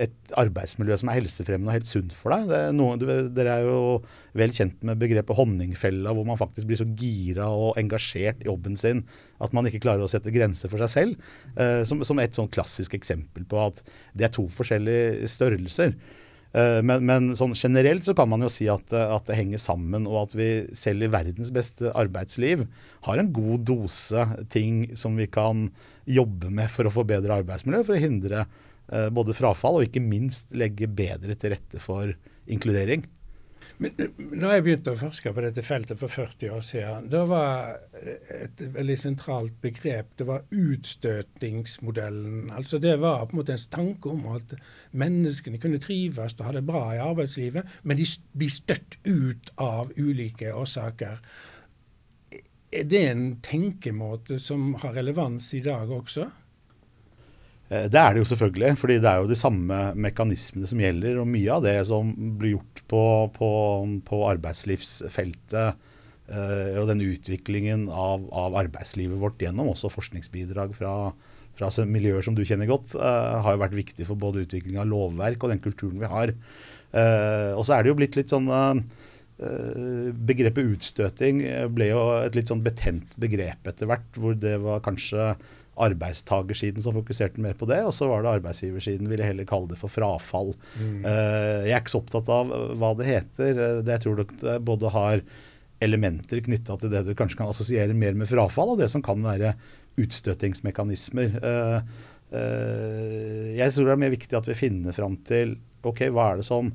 et 0.00 0.34
arbeidsmiljø 0.40 0.96
som 1.00 1.10
er 1.10 1.18
helsefremmende 1.18 1.70
og 1.70 1.76
helt 1.76 1.90
sunt 1.90 2.14
for 2.16 2.34
deg. 2.34 2.72
Noe, 2.76 2.96
dere 2.98 3.58
er 3.58 3.68
jo 3.68 3.78
vel 4.36 4.54
kjent 4.54 4.82
med 4.86 5.00
begrepet 5.02 5.38
honningfella, 5.38 6.14
hvor 6.16 6.26
man 6.28 6.40
faktisk 6.40 6.68
blir 6.70 6.80
så 6.80 6.88
gira 6.98 7.48
og 7.52 7.78
engasjert 7.80 8.42
i 8.42 8.48
jobben 8.50 8.78
sin 8.80 9.04
at 9.44 9.54
man 9.56 9.68
ikke 9.68 9.82
klarer 9.84 10.04
å 10.04 10.10
sette 10.10 10.32
grenser 10.34 10.72
for 10.72 10.82
seg 10.84 10.92
selv. 10.92 11.30
Eh, 11.60 11.82
som, 11.88 12.02
som, 12.06 12.20
et 12.22 12.36
sånn 12.36 12.50
klassisk 12.52 12.96
eksempel 12.98 13.46
på 13.48 13.60
at 13.62 13.80
det 14.14 14.28
er 14.28 14.34
to 14.34 14.46
forskjellige 14.52 15.30
størrelser. 15.30 15.96
Eh, 16.54 16.80
men, 16.86 17.02
men 17.08 17.32
sånn 17.38 17.56
generelt 17.58 18.06
så 18.06 18.14
kan 18.16 18.30
man 18.30 18.44
jo 18.46 18.50
si 18.52 18.68
at, 18.70 18.92
at, 18.94 19.26
det 19.26 19.38
henger 19.40 19.62
sammen, 19.62 20.06
og 20.10 20.20
at 20.28 20.36
vi 20.38 20.48
selv 20.76 21.06
i 21.06 21.10
verdens 21.10 21.50
beste 21.54 21.90
arbeidsliv 21.98 22.66
har 23.08 23.20
en 23.20 23.32
god 23.34 23.66
dose 23.66 24.28
ting 24.54 24.86
som 24.98 25.18
vi 25.18 25.26
kan 25.26 25.68
jobbe 26.06 26.52
med 26.54 26.70
for 26.70 26.86
å 26.86 26.94
forbedre 26.94 27.40
arbeidsmiljøet, 27.40 27.88
for 27.88 27.96
å 27.96 28.04
hindre 28.04 28.44
eh, 28.44 28.62
både 28.86 29.34
frafall 29.36 29.78
og 29.78 29.86
ikke 29.86 30.02
minst 30.04 30.52
legge 30.52 30.88
bedre 30.90 31.36
til 31.40 31.54
rette 31.54 31.80
for 31.82 32.10
inkludering. 32.50 33.06
Men 33.82 33.96
når 34.18 34.52
jeg 34.52 34.64
begynte 34.64 34.92
å 34.94 34.98
forske 34.98 35.32
på 35.34 35.42
dette 35.42 35.62
feltet 35.66 35.98
for 35.98 36.12
40 36.12 36.52
år 36.54 36.62
siden, 36.64 37.08
da 37.10 37.24
var 37.26 37.72
et 38.30 38.60
veldig 38.76 38.96
sentralt 39.00 39.56
begrep 39.64 40.12
det 40.20 40.26
var 40.28 40.44
utstøtingsmodellen. 40.54 42.52
Altså 42.54 42.78
Det 42.78 42.94
var 43.02 43.26
på 43.26 43.34
en 43.34 43.40
måte 43.40 43.56
en 43.56 43.66
tanke 43.74 44.12
om 44.12 44.28
at 44.36 44.54
menneskene 44.94 45.58
kunne 45.62 45.82
trives 45.82 46.38
og 46.38 46.46
ha 46.46 46.54
det 46.54 46.64
bra 46.68 46.84
i 46.94 47.02
arbeidslivet, 47.02 47.80
men 47.82 47.98
de 47.98 48.06
blir 48.38 48.52
støtt 48.54 48.98
ut 49.08 49.50
av 49.58 49.92
ulike 49.98 50.54
årsaker. 50.54 51.18
Er 52.74 52.86
det 52.90 53.04
en 53.08 53.26
tenkemåte 53.42 54.38
som 54.42 54.74
har 54.82 54.96
relevans 54.98 55.52
i 55.54 55.62
dag 55.66 55.90
også? 55.94 56.30
Eh, 57.74 57.86
det 57.90 58.00
er 58.00 58.14
det 58.14 58.22
jo 58.22 58.28
selvfølgelig, 58.30 58.74
fordi 58.80 58.98
det 59.02 59.10
er 59.10 59.22
jo 59.22 59.30
de 59.30 59.38
samme 59.38 59.80
mekanismene 60.06 60.68
som 60.70 60.82
gjelder. 60.82 61.20
Og 61.20 61.30
mye 61.30 61.56
av 61.56 61.64
det 61.66 61.76
som 61.88 62.12
blir 62.38 62.56
gjort 62.56 62.82
på, 62.90 63.02
på, 63.36 63.50
på 64.08 64.20
arbeidslivsfeltet 64.30 65.70
eh, 66.30 66.74
og 66.80 66.90
den 66.90 67.04
utviklingen 67.06 67.88
av, 67.88 68.28
av, 68.30 68.58
arbeidslivet 68.64 69.20
vårt 69.20 69.42
gjennom 69.42 69.72
også 69.72 69.92
forskningsbidrag 69.92 70.76
fra, 70.76 70.94
fra 71.58 71.72
miljøer 71.88 72.24
som 72.26 72.36
du 72.36 72.44
kjenner 72.46 72.70
godt, 72.70 72.96
eh, 72.98 73.32
har 73.46 73.56
jo 73.56 73.64
vært 73.64 73.80
viktig 73.80 74.10
for 74.10 74.20
både 74.20 74.44
utvikling 74.46 74.78
av 74.80 74.90
lovverk 74.90 75.42
og 75.42 75.54
den 75.54 75.64
kulturen 75.64 75.98
vi 76.02 76.12
har. 76.12 76.36
Eh, 76.94 77.50
og 77.56 77.64
så 77.66 77.76
er 77.76 77.82
det 77.82 77.92
jo 77.92 77.98
blitt 78.02 78.20
litt 78.20 78.32
sånn 78.32 78.52
Begrepet 79.34 80.68
utstøting 80.76 81.40
ble 81.74 81.88
jo 81.88 82.02
et 82.20 82.36
litt 82.38 82.52
sånn 82.52 82.60
betent 82.62 83.16
begrep 83.18 83.66
etter 83.66 83.88
hvert, 83.90 84.06
hvor 84.14 84.36
det 84.38 84.52
var 84.62 84.78
kanskje 84.84 85.32
arbeidstagersiden 85.74 86.84
som 86.84 86.94
fokuserte 86.94 87.42
mer 87.42 87.56
på 87.58 87.66
det, 87.70 87.80
og 87.86 87.94
så 87.96 88.08
var 88.10 88.22
det 88.22 88.36
arbeidsgiversiden 88.38 89.10
ville 89.10 89.26
heller 89.26 89.48
kalle 89.48 89.72
det 89.72 89.78
for 89.80 89.92
frafall. 89.92 90.54
Mm. 90.78 91.02
Uh, 91.02 91.64
jeg 91.66 91.74
er 91.74 91.82
ikke 91.82 91.94
så 91.94 92.02
opptatt 92.02 92.30
av 92.30 92.54
hva 92.78 92.92
det 92.98 93.08
heter. 93.08 93.60
Det 93.82 93.96
jeg 93.96 94.04
tror 94.04 94.22
det 94.22 94.56
både 94.66 94.94
har 94.94 95.24
elementer 95.84 96.40
knytta 96.46 96.78
til 96.80 96.92
det 96.92 97.02
du 97.08 97.12
kanskje 97.18 97.40
kan 97.40 97.50
assosiere 97.50 97.96
mer 97.98 98.16
med 98.18 98.30
frafall, 98.30 98.74
og 98.74 98.82
det 98.82 98.90
som 98.92 99.02
kan 99.04 99.22
være 99.24 99.54
utstøtingsmekanismer. 100.00 101.38
Uh, 101.42 101.78
uh, 102.34 103.46
jeg 103.54 103.74
tror 103.74 103.90
det 103.90 103.94
er 103.96 104.02
mer 104.06 104.14
viktig 104.14 104.38
at 104.38 104.50
vi 104.50 104.58
finner 104.58 104.96
fram 104.96 105.18
til 105.26 105.58
ok, 105.84 106.06
hva 106.14 106.32
er 106.32 106.42
det 106.42 106.48
som 106.48 106.70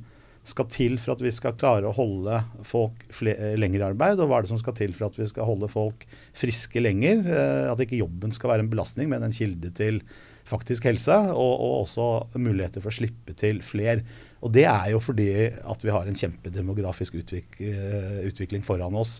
skal 0.49 0.67
til 0.71 0.97
for 1.01 1.15
at 1.15 1.21
vi 1.23 1.31
skal 1.33 1.57
klare 1.59 1.89
å 1.89 1.95
holde 1.95 2.41
folk 2.67 3.05
eh, 3.23 3.55
lenger 3.59 3.83
i 3.83 3.87
arbeid, 3.91 4.19
og 4.19 4.29
hva 4.29 4.39
er 4.39 4.47
det 4.47 4.53
som 4.53 4.61
skal 4.61 4.75
til 4.77 4.95
for 4.97 5.09
at 5.09 5.19
vi 5.19 5.27
skal 5.29 5.47
holde 5.47 5.69
folk 5.71 6.05
friske 6.37 6.83
lenger? 6.83 7.23
Eh, 7.25 7.67
at 7.71 7.83
ikke 7.85 8.01
jobben 8.01 8.33
skal 8.35 8.53
være 8.53 8.65
en 8.65 8.71
belastning, 8.73 9.11
men 9.11 9.25
en 9.25 9.35
kilde 9.35 9.71
til 9.77 10.01
faktisk 10.49 10.87
helse, 10.89 11.13
og, 11.13 11.51
og 11.61 11.75
også 11.83 12.07
muligheter 12.41 12.81
for 12.81 12.91
å 12.91 12.97
slippe 12.99 13.35
til 13.37 13.61
fler. 13.65 14.01
Og 14.41 14.53
det 14.55 14.65
er 14.69 14.89
jo 14.93 15.03
fordi 15.03 15.29
at 15.49 15.85
vi 15.85 15.93
har 15.93 16.09
en 16.09 16.17
kjempedemografisk 16.17 17.19
utvik 17.21 17.59
eh, 17.61 18.25
utvikling 18.29 18.65
foran 18.65 18.97
oss 18.97 19.19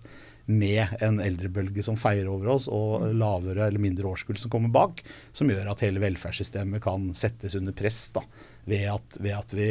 med 0.50 0.96
en 1.06 1.20
eldrebølge 1.22 1.84
som 1.86 1.98
feier 2.00 2.26
over 2.30 2.56
oss, 2.56 2.66
og 2.74 3.12
lavere 3.14 3.68
eller 3.68 3.82
mindre 3.82 4.10
årskull 4.10 4.40
som 4.42 4.50
kommer 4.50 4.72
bak, 4.74 5.04
som 5.36 5.50
gjør 5.52 5.70
at 5.70 5.84
hele 5.86 6.02
velferdssystemet 6.02 6.82
kan 6.82 7.12
settes 7.18 7.54
under 7.60 7.76
press 7.78 8.08
da, 8.16 8.24
ved 8.66 8.88
at, 8.96 9.20
ved 9.22 9.36
at 9.38 9.54
vi 9.54 9.70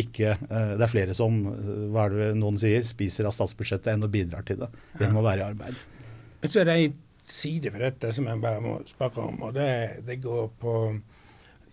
ikke 0.00 0.34
uh, 0.40 0.74
Det 0.78 0.84
er 0.86 0.90
flere 0.90 1.14
som 1.16 1.38
eh, 1.52 1.70
hva 1.92 2.08
er 2.08 2.16
det 2.16 2.28
noen 2.40 2.58
sier, 2.60 2.84
spiser 2.88 3.28
av 3.28 3.34
statsbudsjettet 3.36 3.92
enn 3.94 4.06
å 4.06 4.10
bidrar 4.12 4.46
til 4.48 4.62
det 4.62 4.70
gjennom 4.98 5.20
å 5.22 5.26
være 5.26 5.44
i 5.44 5.46
arbeid. 5.50 5.80
Så 6.46 6.62
er 6.62 6.68
det 6.68 6.76
en 6.80 6.98
side 7.30 7.72
ved 7.74 7.84
dette 7.84 8.12
som 8.16 8.28
jeg 8.28 8.42
bare 8.42 8.62
må 8.64 8.76
spørre 8.88 9.26
om, 9.28 9.42
og 9.46 9.56
det, 9.56 9.70
det 10.06 10.18
går 10.22 10.48
på 10.60 10.76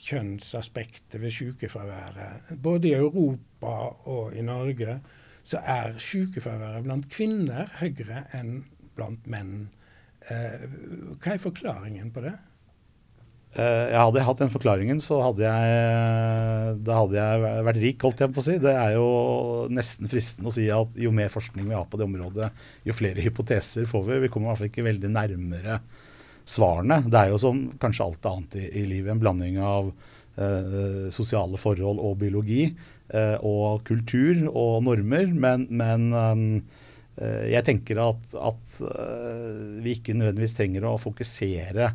kjønnsaspektet 0.07 1.19
ved 1.21 1.33
sykefraværet. 1.33 2.51
Både 2.61 2.91
i 2.91 2.97
Europa 2.97 3.73
og 4.11 4.35
i 4.37 4.43
Norge 4.45 4.99
så 5.47 5.61
er 5.63 5.97
sykefraværet 6.01 6.85
blant 6.85 7.07
kvinner 7.11 7.71
høyere 7.79 8.25
enn 8.37 8.61
blant 8.97 9.27
menn. 9.31 9.69
Eh, 10.27 10.67
hva 11.21 11.33
er 11.35 11.41
forklaringen 11.41 12.11
på 12.13 12.23
det? 12.25 12.33
Uh, 13.55 13.87
jeg 13.89 13.97
hadde 13.97 14.23
hatt 14.27 14.41
den 14.43 14.51
forklaringen, 14.53 14.99
så 15.01 15.21
hadde 15.23 15.45
jeg, 15.45 16.73
da 16.85 16.97
hadde 16.99 17.17
jeg 17.17 17.61
vært 17.69 17.79
rik, 17.81 18.03
holdt 18.05 18.19
jeg 18.21 18.33
på 18.35 18.43
å 18.43 18.45
si. 18.45 18.57
Det 18.61 18.73
er 18.73 18.97
jo 18.97 19.07
nesten 19.73 20.11
fristende 20.11 20.51
å 20.51 20.53
si 20.53 20.67
at 20.73 20.99
jo 20.99 21.13
mer 21.15 21.31
forskning 21.33 21.69
vi 21.69 21.77
har 21.77 21.87
på 21.89 21.97
det 21.97 22.05
området, 22.05 22.51
jo 22.85 22.97
flere 22.97 23.23
hypoteser 23.23 23.87
får 23.89 24.05
vi. 24.09 24.19
Vi 24.25 24.33
kommer 24.33 24.49
i 24.49 24.51
hvert 24.51 24.61
fall 24.61 24.71
ikke 24.71 24.85
veldig 24.89 25.13
nærmere 25.15 25.79
svarene. 26.47 27.01
Det 27.07 27.21
er 27.21 27.33
jo 27.33 27.41
som 27.41 27.63
kanskje 27.81 28.05
alt 28.05 28.29
annet 28.29 28.59
i, 28.59 28.67
i 28.81 28.85
livet, 28.87 29.11
en 29.13 29.23
blanding 29.23 29.59
av 29.63 29.89
eh, 29.91 31.07
sosiale 31.13 31.59
forhold 31.61 32.01
og 32.03 32.19
biologi. 32.21 32.67
Eh, 33.07 33.37
og 33.47 33.83
kultur 33.87 34.47
og 34.49 34.83
normer. 34.87 35.31
Men, 35.31 35.67
men 35.69 36.09
eh, 37.19 37.47
jeg 37.53 37.65
tenker 37.67 38.03
at, 38.03 38.37
at 38.39 38.79
vi 39.83 39.97
ikke 39.97 40.15
nødvendigvis 40.17 40.55
trenger 40.57 40.87
å 40.87 40.97
fokusere 41.01 41.91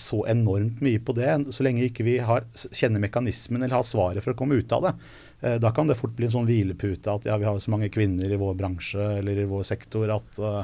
så 0.00 0.22
enormt 0.30 0.82
mye 0.84 1.00
på 1.02 1.14
det, 1.16 1.30
så 1.54 1.64
lenge 1.66 1.86
ikke 1.86 2.06
vi 2.06 2.18
har, 2.24 2.46
kjenner 2.72 3.02
mekanismen 3.02 3.62
eller 3.62 3.80
har 3.80 3.86
svaret 3.86 4.24
for 4.24 4.34
å 4.34 4.38
komme 4.38 4.58
ut 4.60 4.72
av 4.74 4.88
det. 4.88 4.92
Eh, 5.40 5.56
da 5.62 5.72
kan 5.74 5.90
det 5.90 5.98
fort 5.98 6.14
bli 6.18 6.28
en 6.28 6.34
sånn 6.34 6.48
hvilepute 6.48 7.12
at 7.12 7.26
ja, 7.28 7.38
vi 7.40 7.48
har 7.48 7.58
så 7.62 7.72
mange 7.74 7.90
kvinner 7.94 8.30
i 8.30 8.38
vår 8.40 8.56
bransje 8.58 9.10
eller 9.20 9.42
i 9.42 9.48
vår 9.48 9.66
sektor 9.68 10.10
at, 10.14 10.40
uh, 10.42 10.62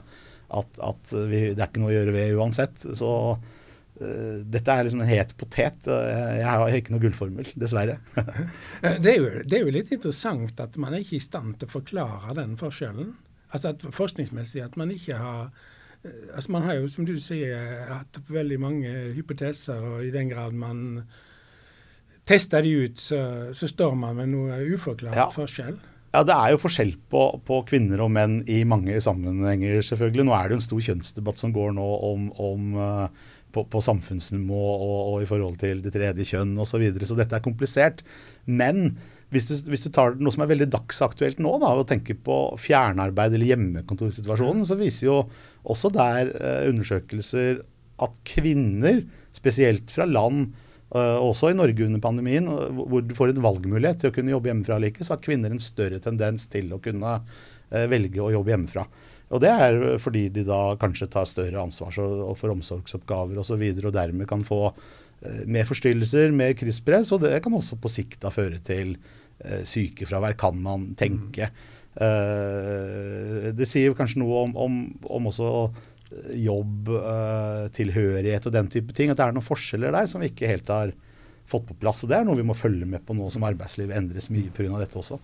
at, 0.61 0.81
at 0.83 1.13
vi, 1.31 1.45
det 1.53 1.61
er 1.61 1.69
ikke 1.69 1.85
noe 1.85 1.93
å 1.93 1.99
gjøre 1.99 2.17
ved 2.17 2.39
uansett. 2.39 2.87
Så 2.99 3.11
uh, 3.35 4.39
dette 4.43 4.75
er 4.75 4.89
liksom 4.89 5.05
en 5.05 5.13
het 5.13 5.37
potet. 5.39 5.91
Jeg 5.91 6.49
har 6.49 6.79
ikke 6.81 6.97
noe 6.97 7.05
gullformel, 7.05 7.53
dessverre. 7.61 8.01
det, 8.19 9.13
er 9.13 9.21
jo, 9.21 9.31
det, 9.45 9.61
er 9.61 9.63
jo, 9.63 9.77
litt 9.79 9.95
interessant 9.95 10.65
at 10.65 10.81
man 10.83 10.97
er 10.97 11.07
ikke 11.07 11.21
i 11.21 11.29
stand 11.29 11.61
til 11.61 11.71
å 11.71 11.77
forklare 11.79 12.39
den 12.41 12.59
forskjellen. 12.61 13.15
Altså 13.55 13.71
at 13.71 13.87
Forskningsmessig 13.95 14.65
at 14.65 14.75
man 14.81 14.91
ikke 14.91 15.21
har 15.21 15.47
Eh, 15.53 15.74
altså 16.05 16.53
Man 16.53 16.67
har 16.67 16.79
jo, 16.79 16.89
som 16.91 17.07
du 17.09 17.15
sier, 17.23 17.87
hatt 17.89 18.21
opp 18.21 18.31
veldig 18.35 18.59
mange 18.61 18.93
hypoteser, 19.17 19.81
og 19.81 20.05
i 20.05 20.13
den 20.15 20.29
grad 20.33 20.57
man 20.57 21.05
tester 22.29 22.65
de 22.65 22.75
ut, 22.85 23.01
så, 23.01 23.21
så 23.57 23.69
står 23.69 23.97
man 24.01 24.17
med 24.21 24.33
noe 24.33 24.61
uforklart 24.75 25.19
ja. 25.19 25.29
forskjell. 25.33 25.77
Ja, 26.15 26.23
Det 26.23 26.35
er 26.35 26.53
jo 26.53 26.61
forskjell 26.63 26.93
på, 27.11 27.23
på, 27.45 27.61
kvinner 27.67 28.05
og 28.05 28.13
menn 28.15 28.43
i 28.51 28.61
mange 28.69 29.01
sammenhenger, 29.03 29.81
selvfølgelig. 29.83 30.27
Nå 30.29 30.35
er 30.37 30.47
det 30.47 30.55
jo 30.55 30.61
en 30.61 30.69
stor 30.69 30.85
kjønnsdebatt 30.89 31.41
som 31.41 31.55
går 31.57 31.75
nå 31.75 31.87
om, 32.07 32.29
om 32.39 32.77
uh, 32.79 33.25
på, 33.55 33.65
på, 33.71 33.83
samfunnsnivå 33.83 34.61
og, 34.61 35.01
og, 35.01 35.17
i 35.25 35.29
forhold 35.31 35.59
til 35.63 35.83
det 35.83 35.95
tredje 35.97 36.29
kjønn 36.31 36.55
osv. 36.55 36.71
Så, 36.71 36.83
videre. 36.85 37.09
så 37.11 37.19
dette 37.19 37.35
er 37.39 37.45
komplisert. 37.45 38.05
Men 38.47 38.95
hvis 39.35 39.49
du, 39.49 39.55
hvis 39.71 39.85
du, 39.87 39.91
tar 39.95 40.15
noe 40.21 40.33
som 40.33 40.45
er 40.45 40.51
veldig 40.53 40.69
dagsaktuelt 40.73 41.41
nå, 41.43 41.57
da, 41.63 41.73
og 41.75 41.89
tenker 41.91 42.17
på 42.27 42.39
fjernarbeid 42.61 43.35
eller 43.35 43.51
hjemmekontorsituasjonen, 43.51 44.65
så 44.67 44.79
viser 44.79 45.09
jo 45.09 45.17
også 45.71 45.91
der 45.95 46.31
uh, 46.35 46.67
undersøkelser 46.71 47.63
at 48.05 48.21
kvinner, 48.29 49.03
spesielt 49.35 49.91
fra 49.95 50.07
land, 50.07 50.53
uh, 50.95 51.19
også 51.19 51.51
i 51.51 51.59
Norge 51.59 51.87
under 51.87 52.03
pandemien, 52.03 52.47
hvor 52.79 53.03
du 53.03 53.15
får 53.17 53.33
en 53.33 53.43
valgmulighet 53.47 54.03
til 54.03 54.13
å 54.13 54.15
kunne 54.15 54.35
jobbe 54.35 54.53
hjemmefra 54.53 54.79
like, 54.83 55.03
så 55.03 55.17
har 55.17 55.25
kvinner 55.25 55.55
en 55.55 55.63
større 55.63 55.99
tendens 56.05 56.47
til 56.53 56.71
å 56.75 56.83
kunne 56.83 57.19
velge 57.91 58.23
å 58.23 58.31
jobbe 58.31 58.53
hjemmefra. 58.53 58.85
Og 59.35 59.41
det 59.43 59.51
er 59.51 59.97
fordi 59.99 60.29
de 60.31 60.45
da 60.47 60.77
kanskje 60.79 61.09
tar 61.11 61.25
større 61.27 61.59
ansvar 61.59 61.97
får 61.97 62.53
omsorgsoppgaver 62.53 63.41
osv. 63.41 63.41
Og, 63.41 63.47
så 63.49 63.57
videre, 63.59 63.89
og 63.89 63.97
dermed 63.97 64.29
kan 64.31 64.45
få 64.47 64.69
mer 65.51 65.67
forstyrrelser, 65.67 66.31
mer 66.37 66.53
krysspress, 66.55 67.11
og 67.17 67.25
det 67.25 67.41
kan 67.43 67.57
også 67.57 67.81
på 67.81 67.91
sikt 67.91 68.21
da 68.23 68.31
føre 68.31 68.61
til 68.63 68.93
Eh, 68.95 69.24
sykefravær, 69.69 70.37
kan 70.41 70.61
man 70.63 70.93
tenke. 70.99 71.51
Uh, 71.95 73.53
det 73.55 73.69
sier 73.71 73.95
kanskje 73.95 74.23
noe 74.23 74.45
om, 74.49 74.55
om, 74.59 74.79
om 75.07 75.29
også 75.31 75.51
jobb, 76.39 76.91
uh, 76.91 77.67
tilhørighet 77.75 78.47
og 78.49 78.55
den 78.55 78.71
type 78.73 78.95
ting. 78.97 79.13
At 79.13 79.21
det 79.21 79.29
er 79.29 79.37
noen 79.37 79.47
forskjeller 79.47 79.95
der 79.95 80.11
som 80.11 80.25
vi 80.25 80.33
ikke 80.33 80.51
helt 80.51 80.71
har 80.73 80.95
fått 81.47 81.69
på 81.69 81.77
plass. 81.79 82.03
og 82.05 82.11
Det 82.11 82.19
er 82.19 82.27
noe 82.27 82.41
vi 82.41 82.47
må 82.47 82.57
følge 82.57 82.89
med 82.89 83.05
på 83.07 83.17
nå 83.17 83.29
som 83.33 83.47
arbeidslivet 83.47 83.97
endres 83.97 84.31
mye 84.33 84.53
pga. 84.55 84.73
dette 84.81 84.99
også. 85.01 85.21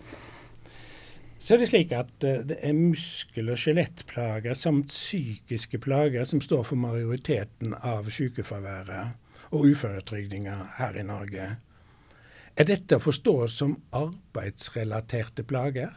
Så 1.41 1.55
er 1.55 1.63
det 1.63 1.71
slik 1.71 1.93
at 1.97 2.11
det 2.21 2.59
er 2.61 2.77
muskel- 2.77 3.49
og 3.49 3.57
skjelettplager 3.57 4.53
samt 4.59 4.93
psykiske 4.93 5.81
plager 5.81 6.27
som 6.29 6.43
står 6.45 6.67
for 6.69 6.77
majoriteten 6.77 7.73
av 7.81 8.11
sykefraværet 8.13 9.17
og 9.57 9.65
uføretrygdinga 9.73 10.57
her 10.77 10.99
i 11.01 11.07
Norge. 11.09 11.47
Er 12.61 12.67
dette 12.69 12.99
å 12.99 13.01
forstå 13.01 13.35
som 13.49 13.71
arbeidsrelaterte 13.97 15.47
plager? 15.49 15.93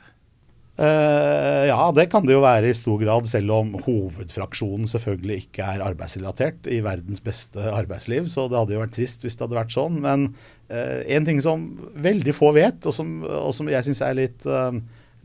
Uh, 0.80 1.67
ja, 1.67 1.91
det 1.93 2.08
kan 2.10 2.23
det 2.26 2.34
jo 2.34 2.41
være 2.41 2.69
i 2.71 2.78
stor 2.78 2.95
grad, 3.02 3.28
selv 3.30 3.52
om 3.54 3.73
hovedfraksjonen 3.84 4.88
selvfølgelig 4.89 5.43
ikke 5.43 5.65
er 5.76 5.84
arbeidsrelatert 5.86 6.69
i 6.71 6.80
verdens 6.86 7.19
beste 7.26 7.67
arbeidsliv. 7.67 8.30
Så 8.32 8.47
det 8.47 8.58
hadde 8.58 8.78
jo 8.78 8.82
vært 8.82 8.95
trist 8.95 9.26
hvis 9.26 9.36
det 9.36 9.43
hadde 9.45 9.60
vært 9.60 9.76
sånn. 9.76 9.99
Men 10.06 10.30
uh, 10.71 11.02
en 11.04 11.28
ting 11.28 11.43
som 11.43 11.67
veldig 12.06 12.36
få 12.38 12.54
vet, 12.56 12.80
og 12.88 12.95
som, 12.95 13.19
og 13.28 13.52
som 13.58 13.67
jeg 13.69 13.89
syns 13.89 14.02
er 14.08 14.15
litt, 14.21 14.47
uh, 14.47 14.71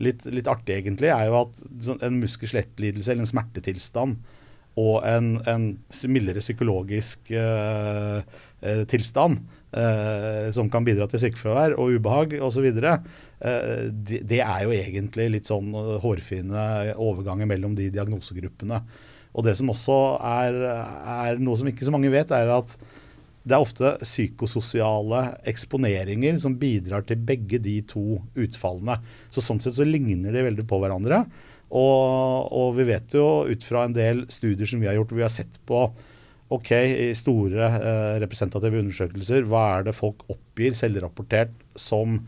litt, 0.03 0.27
litt, 0.27 0.51
artig 0.51 0.75
egentlig, 0.81 1.13
er 1.15 1.29
jo 1.31 1.39
at 1.45 2.03
en 2.03 2.19
muskel-skjelett-lidelse 2.19 3.15
eller 3.15 3.23
en 3.23 3.31
smertetilstand 3.31 4.19
og 4.79 4.99
en, 5.07 5.31
en 5.49 5.71
mildere 6.11 6.43
psykologisk 6.43 7.31
tilstand 8.91 9.39
som 10.55 10.69
kan 10.73 10.85
bidra 10.87 11.05
til 11.05 11.21
sykefravær 11.21 11.75
og 11.77 11.99
ubehag 11.99 12.31
osv. 12.41 12.65
Eh, 13.39 13.87
det, 13.87 14.23
det 14.27 14.41
er 14.43 14.65
jo 14.65 14.75
egentlig 14.75 15.29
litt 15.31 15.49
sånn 15.49 15.71
eh, 15.71 15.95
hårfine 16.03 16.63
overganger 16.99 17.47
mellom 17.47 17.75
de 17.77 17.87
diagnosegruppene. 17.93 18.81
Og 19.37 19.45
det 19.45 19.55
som 19.59 19.69
også 19.71 19.99
er, 20.25 20.57
er, 20.59 21.39
noe 21.39 21.59
som 21.59 21.69
ikke 21.69 21.85
så 21.87 21.93
mange 21.93 22.11
vet, 22.11 22.33
er 22.35 22.51
at 22.51 22.73
det 23.47 23.55
er 23.55 23.63
ofte 23.63 23.93
psykososiale 24.01 25.21
eksponeringer 25.47 26.41
som 26.43 26.57
bidrar 26.59 27.05
til 27.07 27.21
begge 27.23 27.61
de 27.63 27.77
to 27.87 28.19
utfallene. 28.37 28.97
Så 29.31 29.43
Sånn 29.45 29.61
sett 29.63 29.77
så 29.77 29.87
ligner 29.87 30.35
de 30.35 30.43
veldig 30.49 30.65
på 30.67 30.81
hverandre. 30.81 31.23
Og, 31.69 32.49
og 32.49 32.73
vi 32.75 32.87
vet 32.89 33.13
jo 33.15 33.45
ut 33.47 33.63
fra 33.63 33.85
en 33.85 33.95
del 33.95 34.25
studier 34.33 34.67
som 34.67 34.81
vi 34.81 34.89
har 34.89 34.97
gjort, 34.97 35.13
hvor 35.13 35.21
vi 35.21 35.27
har 35.27 35.33
sett 35.33 35.61
på 35.69 35.85
ok, 36.49 36.69
i 36.73 37.09
store 37.17 37.71
eh, 37.77 38.17
representative 38.23 38.81
undersøkelser, 38.81 39.45
hva 39.49 39.63
er 39.77 39.89
det 39.89 39.97
folk 39.97 40.25
oppgir 40.33 40.77
selvrapportert 40.77 41.53
som 41.77 42.19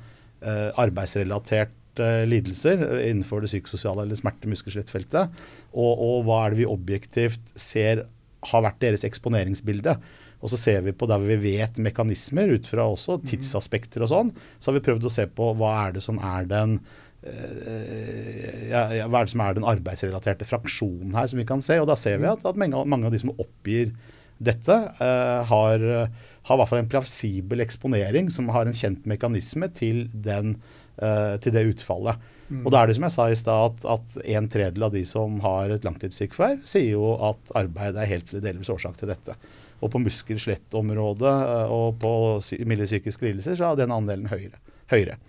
Eh, 0.42 0.70
arbeidsrelaterte 0.82 2.06
lidelser 2.26 2.80
innenfor 3.04 3.44
det 3.44 3.52
psykososiale 3.52 4.08
eller 4.08 4.18
smerte-, 4.18 4.50
og 4.50 4.72
skjelettfeltet. 4.74 5.44
Og, 5.70 5.92
og, 6.02 6.16
hva 6.26 6.40
er 6.42 6.54
det 6.54 6.64
vi 6.64 6.66
objektivt 6.66 7.52
ser 7.54 8.08
har 8.50 8.64
vært 8.66 8.80
deres 8.82 9.06
eksponeringsbilde. 9.06 9.94
Og 10.42 10.50
så 10.50 10.58
ser 10.58 10.82
vi 10.82 10.96
på 10.98 11.06
der 11.06 11.22
vi 11.22 11.38
vet 11.44 11.78
mekanismer 11.78 12.56
ut 12.56 12.66
fra 12.66 12.88
også 12.90 13.20
mm. 13.20 13.28
tidsaspekter 13.30 14.02
og 14.02 14.10
sånn. 14.10 14.32
Så 14.58 14.72
har 14.72 14.80
vi 14.80 14.86
prøvd 14.88 15.06
å 15.06 15.14
se 15.14 15.28
på 15.30 15.52
hva 15.60 15.76
er 15.84 15.94
det 16.00 16.02
som 16.08 16.18
er 16.18 16.50
den 16.50 16.80
eh, 16.80 16.90
hva 17.22 19.20
er 19.20 19.28
det 19.28 19.34
som 19.34 19.44
er 19.46 19.54
den 19.58 19.68
arbeidsrelaterte 19.70 20.48
fraksjonen 20.50 21.14
her, 21.14 21.28
som 21.30 21.42
vi 21.42 21.46
kan 21.46 21.62
se. 21.62 21.78
Og 21.82 21.90
da 21.90 21.98
ser 22.00 22.18
vi 22.22 22.30
at, 22.32 22.42
at 22.48 22.58
mange, 22.58 22.82
mange, 22.90 23.06
av 23.06 23.14
de 23.14 23.22
som 23.22 23.36
oppgir 23.36 23.94
dette, 24.42 24.74
uh, 24.74 25.42
har 25.46 26.10
har 26.42 26.58
i 26.58 26.62
hvert 26.62 26.72
fall 26.72 26.82
en 26.82 26.90
plausibel 26.90 27.62
eksponering 27.62 28.30
som 28.34 28.50
har 28.54 28.66
en 28.66 28.78
kjent 28.78 29.06
mekanisme 29.10 29.70
til, 29.78 30.08
den, 30.14 30.56
uh, 31.02 31.38
til 31.42 31.54
det 31.54 31.68
utfallet. 31.76 32.22
Mm. 32.50 32.64
Og 32.66 32.72
da 32.74 32.82
er 32.82 32.90
det 32.90 32.98
som 32.98 33.06
jeg 33.08 33.16
sa 33.16 33.28
i 33.32 33.38
stad, 33.40 33.76
at, 33.76 33.86
at, 33.94 34.22
en 34.36 34.50
tredjedel 34.52 34.88
av 34.88 34.96
de 34.96 35.04
som 35.08 35.38
har 35.46 35.72
et 35.72 35.86
langtidssykefravær, 35.88 36.64
sier 36.68 36.96
jo 36.96 37.14
at 37.30 37.54
arbeid 37.62 38.00
er 38.00 38.10
helt 38.10 38.34
eller 38.34 38.48
delvis 38.48 38.72
årsak 38.74 38.98
til 39.00 39.14
dette. 39.14 39.38
Og 39.82 39.94
på 39.94 40.02
muskel-skjelett-området 40.02 41.36
uh, 41.46 41.76
og 41.76 42.02
på 42.02 42.16
milde 42.70 42.90
psykiske 42.90 43.28
lidelser 43.28 43.60
så 43.60 43.72
er 43.72 43.84
den 43.84 43.94
andelen 43.94 44.32
høyere. 44.34 44.58
høyere. 44.92 45.20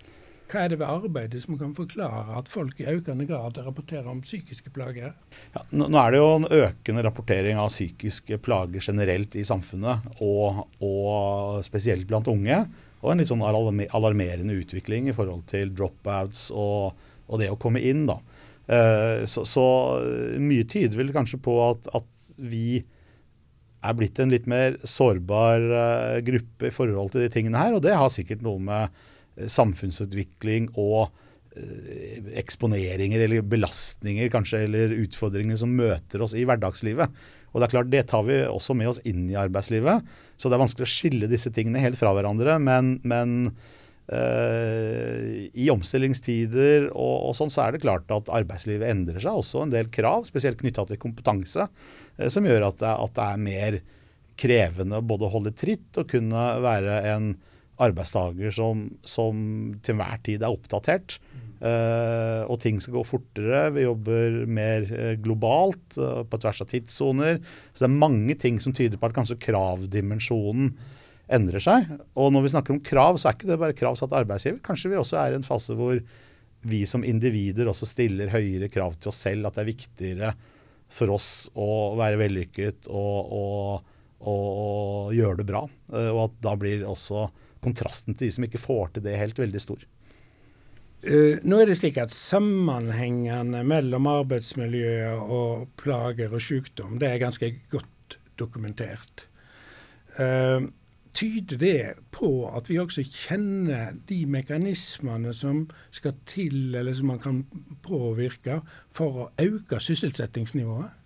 Hva 0.53 0.67
er 0.67 0.69
det 0.69 0.77
ved 0.77 0.85
arbeidet 0.85 1.39
som 1.41 1.55
kan 1.57 1.71
forklare 1.73 2.35
at 2.37 2.49
folk 2.51 2.77
i 2.77 2.85
økende 2.91 3.25
grad 3.25 3.57
rapporterer 3.65 4.05
om 4.11 4.19
psykiske 4.21 4.69
plager? 4.75 5.15
Ja, 5.55 5.63
nå, 5.73 5.87
er 5.97 6.13
det 6.13 6.19
jo 6.19 6.27
en 6.35 6.45
økende 6.45 7.03
rapportering 7.07 7.57
av 7.57 7.71
psykiske 7.73 8.37
plager 8.45 8.83
generelt 8.85 9.33
i 9.33 9.45
samfunnet, 9.49 10.05
og, 10.21 10.67
og 10.77 11.63
spesielt 11.65 12.05
blant 12.05 12.29
unge. 12.29 12.59
Og 13.01 13.09
en 13.09 13.23
litt 13.23 13.31
sånn 13.31 13.41
alarmerende 13.41 14.53
utvikling 14.61 15.09
i 15.09 15.15
forhold 15.17 15.47
til 15.49 15.73
dropouts 15.73 16.51
og, 16.53 16.93
og 17.25 17.41
det 17.41 17.49
å 17.49 17.57
komme 17.57 17.81
inn. 17.81 18.05
da. 18.11 18.19
Uh, 18.69 19.25
så, 19.25 19.47
så, 19.49 19.63
mye 20.39 20.67
tyder 20.69 21.01
vel 21.01 21.09
kanskje 21.15 21.41
på 21.41 21.57
at, 21.65 21.89
at, 21.97 22.09
vi 22.37 22.83
er 23.83 23.95
blitt 23.97 24.17
en 24.21 24.31
litt 24.31 24.45
mer 24.49 24.77
sårbar 24.87 25.65
uh, 25.65 26.21
gruppe 26.25 26.69
i 26.69 26.73
forhold 26.73 27.11
til 27.13 27.25
de 27.25 27.33
tingene 27.33 27.57
her. 27.57 27.73
Og 27.73 27.81
det 27.83 27.97
har 27.97 28.13
sikkert 28.13 28.45
noe 28.45 28.61
med 28.61 28.93
Eh, 28.93 29.12
samfunnsutvikling 29.49 30.69
og 30.79 31.13
eh, 31.57 32.33
eksponeringer 32.41 33.25
eller 33.25 33.45
belastninger 33.45 34.31
kanskje, 34.33 34.65
eller 34.67 34.97
utfordringer 35.03 35.59
som 35.59 35.73
møter 35.77 36.25
oss 36.25 36.35
i 36.37 36.45
hverdagslivet. 36.47 37.23
Og 37.53 37.61
Det 37.61 37.67
er 37.67 37.73
klart, 37.75 37.91
det 37.93 38.07
tar 38.09 38.25
vi 38.25 38.39
også 38.49 38.73
med 38.73 38.89
oss 38.89 39.01
inn 39.05 39.27
i 39.29 39.37
arbeidslivet. 39.37 40.01
Så 40.37 40.49
det 40.49 40.57
er 40.57 40.63
vanskelig 40.63 40.87
å 40.87 40.93
skille 40.93 41.29
disse 41.29 41.53
tingene 41.53 41.81
helt 41.83 41.99
fra 41.99 42.13
hverandre. 42.17 42.57
Men, 42.57 42.95
men 43.05 43.53
øh, 44.09 45.49
i 45.53 45.69
omstillingstider 45.69 46.89
og, 46.89 47.15
og, 47.29 47.35
sånn, 47.37 47.53
så 47.53 47.67
er 47.67 47.75
det 47.75 47.83
klart 47.85 48.09
at 48.13 48.31
arbeidslivet 48.33 48.89
endrer 48.89 49.21
seg. 49.21 49.37
Også 49.37 49.61
en 49.61 49.73
del 49.73 49.91
krav, 49.93 50.25
spesielt 50.29 50.57
knytta 50.61 50.87
til 50.89 51.01
kompetanse, 51.01 51.69
øh, 52.17 52.29
som 52.33 52.49
gjør 52.49 52.71
at 52.71 52.81
det, 52.81 52.93
at 53.05 53.17
det, 53.19 53.29
er 53.29 53.45
mer 53.45 53.79
krevende 54.41 55.03
både 55.05 55.27
å 55.27 55.33
holde 55.35 55.53
tritt 55.53 56.01
og 56.01 56.09
kunne 56.09 56.47
være 56.65 57.01
en 57.13 57.35
arbeidstaker 57.81 58.53
som, 58.53 58.85
som 59.07 59.39
til 59.81 59.95
enhver 59.95 60.19
tid 60.25 60.43
er 60.43 60.53
oppdatert. 60.53 61.17
Uh, 61.63 62.43
og 62.51 62.57
ting 62.59 62.81
skal 62.83 62.97
gå 62.97 63.05
fortere. 63.07 63.69
Vi 63.71 63.85
jobber 63.85 64.41
mer 64.51 64.83
uh, 64.89 65.13
globalt, 65.23 65.95
uh, 65.95 66.25
på 66.27 66.39
tvers 66.43 66.59
av 66.65 66.67
tidssoner. 66.73 67.39
Så 67.71 67.85
det 67.85 67.87
er 67.87 68.01
mange 68.01 68.35
ting 68.39 68.59
som 68.59 68.75
tyder 68.75 68.99
på 68.99 69.07
at 69.07 69.15
kanskje 69.15 69.39
kravdimensjonen 69.45 70.73
endrer 71.33 71.63
seg. 71.63 71.87
Og 72.19 72.33
når 72.35 72.43
vi 72.43 72.51
snakker 72.51 72.75
om 72.75 72.81
krav, 72.83 73.17
så 73.17 73.29
er 73.29 73.37
ikke 73.37 73.53
det 73.53 73.59
bare 73.61 73.77
krav 73.79 73.95
satt 73.95 74.11
av 74.11 74.25
arbeidsgiver. 74.25 74.59
Kanskje 74.65 74.91
vi 74.91 74.99
også 74.99 75.21
er 75.21 75.33
i 75.33 75.39
en 75.39 75.47
fase 75.47 75.77
hvor 75.79 76.01
vi 76.67 76.81
som 76.87 77.05
individer 77.07 77.71
også 77.71 77.87
stiller 77.87 78.31
høyere 78.31 78.67
krav 78.71 78.99
til 78.99 79.13
oss 79.13 79.23
selv. 79.23 79.47
At 79.47 79.55
det 79.55 79.63
er 79.63 79.71
viktigere 79.71 80.33
for 80.93 81.15
oss 81.15 81.31
å 81.55 81.95
være 81.97 82.19
vellykket 82.19 82.91
og, 82.91 83.31
og, 83.39 83.95
og, 84.19 84.43
og 84.51 85.15
gjøre 85.15 85.39
det 85.39 85.47
bra. 85.47 85.63
og 86.11 86.21
at 86.27 86.37
da 86.43 86.57
blir 86.59 86.83
også 86.91 87.29
kontrasten 87.63 88.15
til 88.15 88.27
de 88.27 88.35
som 88.35 88.47
ikke 88.47 88.61
får 88.61 88.95
til 88.95 89.05
det, 89.07 89.17
helt 89.19 89.39
veldig 89.39 89.61
stor. 89.61 89.83
Uh, 91.03 91.41
nå 91.43 91.59
er 91.59 91.67
det 91.67 91.75
slik 91.81 91.97
at 91.99 92.13
Sammenhengene 92.15 93.63
mellom 93.67 94.07
arbeidsmiljø 94.07 95.09
og 95.19 95.65
plager 95.79 96.31
og 96.31 96.43
sykdom 96.43 96.95
det 97.01 97.09
er 97.09 97.19
ganske 97.25 97.49
godt 97.73 98.17
dokumentert. 98.39 99.27
Uh, 100.15 100.69
tyder 101.13 101.59
det 101.59 101.93
på 102.15 102.29
at 102.49 102.69
vi 102.69 102.79
også 102.81 103.03
kjenner 103.05 103.93
de 104.09 104.23
mekanismene 104.29 105.33
som 105.35 105.65
skal 105.91 106.15
til, 106.29 106.73
eller 106.75 106.95
som 106.97 107.11
man 107.11 107.21
kan 107.21 107.43
påvirke 107.85 108.61
for 108.93 109.25
å 109.25 109.29
øke 109.41 109.81
sysselsettingsnivået? 109.83 111.02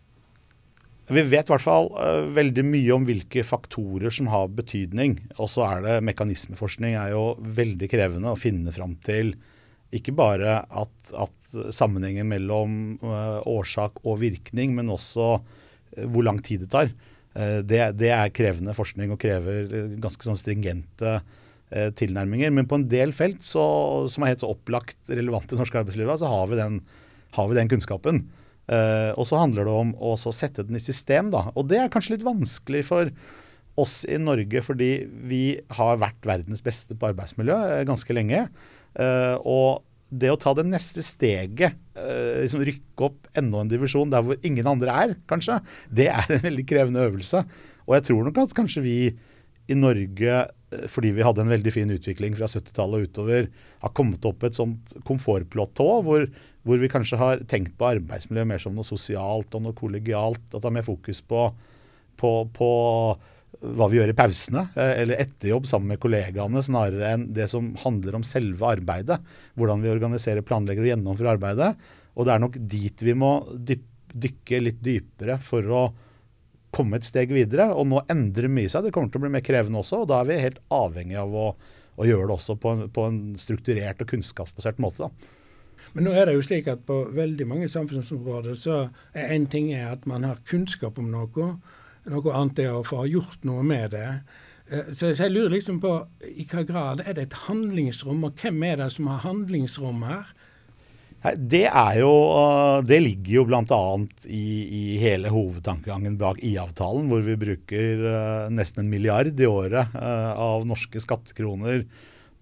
Vi 1.07 1.23
vet 1.23 1.47
i 1.47 1.53
hvert 1.53 1.63
fall 1.63 1.87
uh, 1.95 2.25
veldig 2.35 2.65
mye 2.67 2.95
om 2.95 3.05
hvilke 3.07 3.43
faktorer 3.47 4.11
som 4.11 4.27
har 4.31 4.49
betydning. 4.51 5.15
Og 5.39 5.47
så 5.51 5.63
er 5.69 5.85
det 5.85 5.99
mekanismeforskning 6.09 6.97
er 6.99 7.13
jo 7.13 7.29
veldig 7.39 7.87
krevende 7.91 8.33
å 8.33 8.39
finne 8.39 8.73
fram 8.75 8.97
til 9.05 9.35
ikke 9.95 10.11
bare 10.11 10.59
at, 10.67 11.13
at 11.15 11.53
sammenhengen 11.71 12.27
mellom 12.27 12.97
uh, 13.05 13.39
årsak 13.47 14.01
og 14.03 14.19
virkning, 14.19 14.75
men 14.75 14.91
også 14.91 15.37
uh, 15.37 16.07
hvor 16.11 16.27
lang 16.27 16.41
tid 16.43 16.65
det 16.65 16.73
tar. 16.75 16.91
Det, 17.37 17.77
det, 17.93 18.07
er 18.09 18.31
krevende 18.33 18.73
forskning 18.73 19.11
og 19.13 19.19
krever 19.21 19.67
ganske 20.01 20.25
sånn 20.25 20.39
stringente 20.39 21.11
tilnærminger. 21.69 22.49
Men 22.49 22.65
på 22.65 22.79
en 22.79 22.87
del 22.89 23.11
felt 23.13 23.45
så, 23.45 23.61
som 24.09 24.25
er 24.25 24.31
helt 24.31 24.45
opplagt 24.47 25.11
relevant 25.11 25.53
i 25.53 25.59
norsk 25.59 25.75
arbeidsliv, 25.77 26.09
så 26.17 26.31
har 26.31 26.49
vi 26.49 26.57
den, 26.57 26.79
har 27.37 27.51
vi 27.51 27.59
den 27.59 27.69
kunnskapen. 27.69 28.23
Uh, 28.67 29.15
og 29.15 29.23
så 29.29 29.39
handler 29.39 29.67
det 29.67 29.73
om 29.79 29.91
å 29.95 30.15
sette 30.19 30.65
den 30.67 30.75
i 30.75 30.83
system, 30.83 31.31
da. 31.31 31.47
Og 31.55 31.69
det 31.71 31.79
er 31.79 31.91
kanskje 31.91 32.17
litt 32.17 32.25
vanskelig 32.27 32.83
for 32.89 33.11
oss 33.79 34.01
i 34.09 34.17
Norge, 34.19 34.63
fordi 34.65 34.91
vi 35.29 35.43
har 35.77 36.01
vært 36.01 36.25
verdens 36.27 36.63
beste 36.65 36.97
på 36.97 37.11
arbeidsmiljø 37.13 37.55
uh, 37.55 37.83
ganske 37.87 38.17
lenge. 38.17 38.47
Uh, 38.97 39.37
og 39.47 39.85
det 40.07 40.31
å 40.31 40.39
ta 40.39 40.53
det 40.55 40.63
neste 40.63 41.03
steget, 41.03 41.75
liksom 41.97 42.61
rykke 42.63 43.03
opp 43.03 43.25
enda 43.35 43.59
en 43.59 43.71
divisjon 43.71 44.11
der 44.13 44.21
hvor 44.23 44.37
ingen 44.47 44.69
andre 44.71 44.93
er, 44.93 45.09
kanskje, 45.27 45.57
det 45.91 46.05
er 46.13 46.29
en 46.31 46.45
veldig 46.45 46.63
krevende 46.69 47.03
øvelse. 47.03 47.41
Og 47.89 47.95
jeg 47.97 48.05
tror 48.07 48.21
nok 48.23 48.39
at 48.39 48.53
kanskje 48.55 48.83
vi 48.85 48.93
i 49.67 49.75
Norge, 49.75 50.37
fordi 50.87 51.11
vi 51.17 51.25
hadde 51.27 51.43
en 51.43 51.51
veldig 51.51 51.73
fin 51.75 51.91
utvikling 51.91 52.37
fra 52.39 52.47
70-tallet 52.47 53.03
og 53.03 53.11
utover, 53.11 53.49
har 53.83 53.93
kommet 53.99 54.23
opp 54.29 54.47
et 54.47 54.55
sånt 54.55 54.95
komfortplatå 55.07 55.89
hvor 56.07 56.29
hvor 56.67 56.81
vi 56.81 56.91
kanskje 56.91 57.19
har 57.21 57.41
tenkt 57.49 57.77
på 57.79 57.87
arbeidsmiljø 57.93 58.43
mer 58.49 58.61
som 58.61 58.75
noe 58.75 58.87
sosialt 58.87 59.55
og 59.55 59.63
noe 59.63 59.77
kollegialt. 59.77 60.43
At 60.51 60.59
det 60.59 60.69
er 60.69 60.77
mer 60.77 60.87
fokus 60.87 61.23
på, 61.23 61.47
på, 62.19 62.31
på 62.53 62.71
hva 63.57 63.87
vi 63.89 63.97
gjør 63.97 64.11
i 64.11 64.17
pausene, 64.17 64.65
eh, 64.75 64.93
eller 65.03 65.21
etter 65.23 65.51
jobb 65.53 65.67
sammen 65.69 65.93
med 65.93 66.01
kollegaene, 66.03 66.63
snarere 66.63 67.13
enn 67.15 67.29
det 67.33 67.47
som 67.51 67.71
handler 67.81 68.19
om 68.19 68.25
selve 68.27 68.73
arbeidet. 68.77 69.19
Hvordan 69.57 69.85
vi 69.85 69.93
organiserer, 69.93 70.45
planlegger 70.45 70.85
og 70.85 70.91
gjennomfører 70.91 71.35
arbeidet. 71.35 71.71
Og 72.17 72.27
det 72.27 72.33
er 72.33 72.43
nok 72.43 72.59
dit 72.75 73.05
vi 73.05 73.15
må 73.17 73.31
dykke 73.57 74.61
litt 74.61 74.83
dypere 74.83 75.39
for 75.43 75.71
å 75.71 75.87
komme 76.75 76.99
et 76.99 77.07
steg 77.07 77.31
videre. 77.33 77.69
Og 77.73 77.87
nå 77.89 78.03
endrer 78.11 78.51
mye 78.51 78.69
seg. 78.69 78.85
Det 78.85 78.93
kommer 78.95 79.13
til 79.13 79.21
å 79.21 79.25
bli 79.25 79.33
mer 79.37 79.45
krevende 79.45 79.81
også, 79.81 80.03
og 80.03 80.11
da 80.11 80.21
er 80.21 80.29
vi 80.29 80.43
helt 80.43 80.61
avhengig 80.73 81.17
av 81.21 81.33
å, 81.33 81.47
og 81.97 82.11
gjøre 82.11 82.29
det 82.29 82.37
også 82.37 82.57
på 82.61 82.75
en, 82.75 82.85
på 82.93 83.07
en 83.09 83.19
strukturert 83.39 84.03
og 84.03 84.11
kunnskapsbasert 84.11 84.81
måte. 84.83 85.07
da. 85.07 85.36
Men 85.93 86.07
nå 86.07 86.13
er 86.15 86.27
det 86.27 86.37
jo 86.37 86.45
slik 86.45 86.69
at 86.71 86.85
på 86.87 87.03
veldig 87.15 87.47
mange 87.49 87.69
samfunnsområder 87.71 88.57
så 88.57 88.87
er 89.13 89.33
en 89.35 89.47
ting 89.51 89.71
er 89.75 89.91
at 89.93 90.05
man 90.09 90.27
har 90.27 90.43
kunnskap 90.47 90.99
om 91.01 91.09
noe. 91.13 91.53
Noe 92.07 92.35
annet 92.35 92.61
er 92.63 92.75
å 92.75 92.85
få 92.87 93.05
gjort 93.09 93.43
noe 93.47 93.65
med 93.67 93.91
det. 93.95 94.09
Eh, 94.69 94.91
så 94.91 95.13
jeg 95.13 95.31
lurer 95.31 95.55
liksom 95.55 95.79
på 95.83 95.93
i 96.27 96.45
hva 96.47 96.65
grad 96.67 97.03
er 97.05 97.15
det 97.17 97.29
et 97.29 97.39
handlingsrom, 97.47 98.25
og 98.27 98.41
hvem 98.41 98.63
er 98.67 98.81
det 98.83 98.91
som 98.95 99.09
har 99.11 99.23
handlingsrom 99.27 100.03
her? 100.07 100.33
Det, 101.35 101.65
jo, 101.97 102.11
eh, 102.39 102.79
det 102.87 102.99
ligger 103.03 103.39
jo 103.39 103.45
bl.a. 103.49 103.83
I, 104.27 104.47
i 104.79 104.83
hele 105.01 105.31
hovedtankegangen 105.33 106.19
bak 106.19 106.43
IA-avtalen, 106.45 107.07
hvor 107.11 107.23
vi 107.25 107.39
bruker 107.39 108.03
uh, 108.05 108.51
nesten 108.53 108.85
en 108.85 108.91
milliard 108.91 109.39
i 109.39 109.49
året 109.49 109.95
av 109.97 110.67
norske 110.67 111.01
skattekroner 111.03 111.87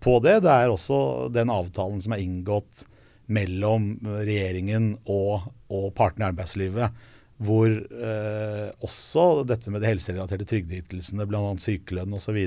på 0.04 0.20
det. 0.26 0.42
Det 0.46 0.52
er 0.52 0.74
også 0.74 1.32
den 1.34 1.54
avtalen 1.54 2.04
som 2.04 2.14
er 2.14 2.26
inngått 2.26 2.86
mellom 3.28 3.94
regjeringen 4.06 4.94
og, 5.12 5.48
og 5.74 5.92
partene 5.98 6.28
i 6.28 6.30
arbeidslivet, 6.30 7.06
hvor 7.46 7.68
eh, 7.68 8.68
også 8.86 9.44
dette 9.48 9.72
med 9.74 9.84
de 9.84 9.92
helserelaterte 9.92 10.48
trygdeytelsene, 10.50 11.28
bl.a. 11.28 11.42
sykelønn 11.60 12.16
osv., 12.16 12.40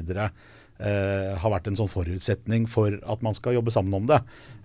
eh, 0.78 1.34
har 1.38 1.52
vært 1.52 1.68
en 1.70 1.78
sånn 1.78 1.90
forutsetning 1.90 2.66
for 2.70 2.94
at 2.98 3.22
man 3.24 3.36
skal 3.36 3.56
jobbe 3.58 3.72
sammen 3.74 3.96
om 3.98 4.08
det. 4.08 4.18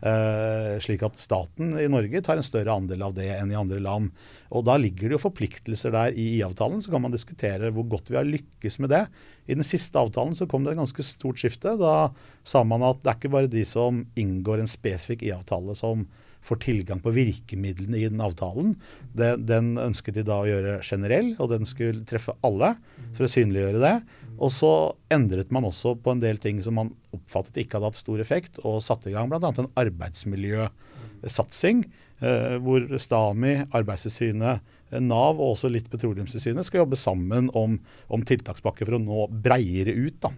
Eh, 0.06 0.78
slik 0.84 1.04
at 1.06 1.22
staten 1.22 1.74
i 1.80 1.90
Norge 1.92 2.22
tar 2.26 2.40
en 2.40 2.46
større 2.46 2.76
andel 2.76 3.06
av 3.06 3.16
det 3.18 3.30
enn 3.36 3.54
i 3.54 3.60
andre 3.60 3.82
land. 3.84 4.12
Og 4.54 4.66
Da 4.68 4.78
ligger 4.78 5.10
det 5.10 5.18
jo 5.18 5.24
forpliktelser 5.26 5.94
der 5.96 6.18
i 6.18 6.38
IA-avtalen. 6.38 6.82
Så 6.84 6.94
kan 6.94 7.04
man 7.04 7.14
diskutere 7.14 7.72
hvor 7.74 7.88
godt 7.90 8.12
vi 8.12 8.20
har 8.20 8.28
lykkes 8.28 8.80
med 8.84 8.94
det. 8.94 9.06
I 9.48 9.58
den 9.58 9.68
siste 9.68 10.00
avtalen 10.00 10.38
så 10.38 10.48
kom 10.50 10.64
det 10.64 10.74
et 10.74 10.82
ganske 10.82 11.06
stort 11.06 11.42
skifte. 11.42 11.78
Da 11.80 12.12
sa 12.44 12.64
man 12.64 12.86
at 12.86 13.02
det 13.02 13.12
er 13.12 13.20
ikke 13.22 13.34
bare 13.34 13.52
de 13.52 13.66
som 13.68 14.06
inngår 14.16 14.64
en 14.64 14.72
spesifikk 14.72 15.26
IA-avtale 15.26 15.76
som 15.76 16.08
får 16.44 16.60
tilgang 16.66 17.00
på 17.04 17.14
virkemidlene 17.16 17.98
i 18.02 18.10
den 18.12 18.22
avtalen. 18.24 18.76
Den, 19.16 19.46
den 19.48 19.78
ønsket 19.82 20.16
de 20.20 20.24
da 20.28 20.42
å 20.44 20.50
gjøre 20.50 20.82
generell, 20.84 21.36
og 21.40 21.50
den 21.54 21.66
skulle 21.70 22.06
treffe 22.08 22.36
alle 22.46 22.76
for 23.16 23.24
å 23.26 23.32
synliggjøre 23.32 23.80
det. 23.84 23.96
Og 24.44 24.52
så 24.52 24.72
endret 25.14 25.52
man 25.54 25.66
også 25.70 25.96
på 26.04 26.12
en 26.14 26.22
del 26.24 26.38
ting 26.42 26.62
som 26.66 26.76
man 26.80 26.90
oppfattet 27.16 27.58
ikke 27.64 27.78
hadde 27.78 27.90
hatt 27.92 28.02
stor 28.02 28.20
effekt, 28.24 28.60
og 28.64 28.84
satte 28.84 29.10
i 29.10 29.16
gang 29.16 29.30
bl.a. 29.32 29.40
en 29.52 29.76
arbeidsmiljøsatsing, 29.80 31.78
eh, 32.20 32.56
hvor 32.64 32.82
STAMI, 33.00 33.54
Arbeidstilsynet, 33.72 34.56
Nav 35.02 35.40
og 35.40 35.56
også 35.56 35.72
litt 35.74 35.88
Petroleumstilsynet 35.90 36.68
skal 36.68 36.84
jobbe 36.84 36.98
sammen 37.00 37.48
om, 37.58 37.80
om 38.14 38.22
tiltakspakker 38.28 38.86
for 38.86 38.96
å 39.00 39.02
nå 39.02 39.28
breiere 39.46 39.94
ut 39.96 40.20
da, 40.22 40.30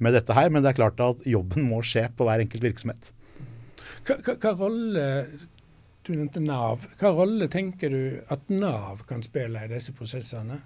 med 0.00 0.16
dette 0.16 0.36
her. 0.36 0.48
Men 0.52 0.64
det 0.64 0.70
er 0.72 0.80
klart 0.80 1.00
at 1.04 1.26
jobben 1.28 1.68
må 1.68 1.82
skje 1.84 2.06
på 2.16 2.24
hver 2.28 2.40
enkelt 2.44 2.64
virksomhet. 2.64 3.12
Hva, 4.06 4.52
rolle 4.56 5.06
du 6.06 6.12
nevnte 6.16 6.42
Nav. 6.42 6.84
Hva 7.00 7.12
rolle 7.14 7.48
tenker 7.52 7.92
du 7.92 8.02
at 8.32 8.46
Nav 8.52 9.04
kan 9.08 9.22
spille 9.24 9.64
i 9.66 9.70
disse 9.70 9.94
prosessene? 9.96 10.60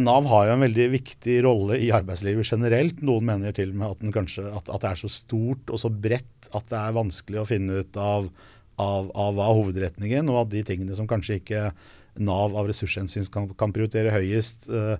Nav 0.00 0.24
har 0.30 0.46
jo 0.48 0.54
en 0.54 0.64
veldig 0.64 0.86
viktig 0.94 1.34
rolle 1.44 1.76
i 1.84 1.90
arbeidslivet 1.92 2.48
generelt. 2.48 3.02
Noen 3.04 3.26
mener 3.28 3.52
til 3.56 3.74
og 3.74 3.80
med 3.80 3.92
at, 3.92 4.06
kanskje, 4.14 4.46
at, 4.48 4.70
at, 4.72 4.80
det 4.80 4.92
er 4.92 5.00
så 5.02 5.10
stort 5.12 5.68
og 5.68 5.82
så 5.82 5.90
bredt 5.92 6.48
at 6.56 6.64
det 6.72 6.78
er 6.78 6.96
vanskelig 6.96 7.42
å 7.42 7.48
finne 7.48 7.82
ut 7.82 7.98
av, 8.00 8.30
av, 8.80 9.10
av 9.12 9.42
hovedretningen 9.58 10.30
og 10.32 10.46
at 10.46 10.54
de 10.54 10.64
tingene 10.72 10.96
som 10.96 11.10
kanskje 11.10 11.42
ikke 11.42 11.66
Nav 12.24 12.56
av 12.56 12.66
ressurshensyn 12.68 13.28
kan, 13.32 13.46
kan, 13.56 13.72
prioritere 13.72 14.12
høyest, 14.12 14.66
uh, 14.68 14.96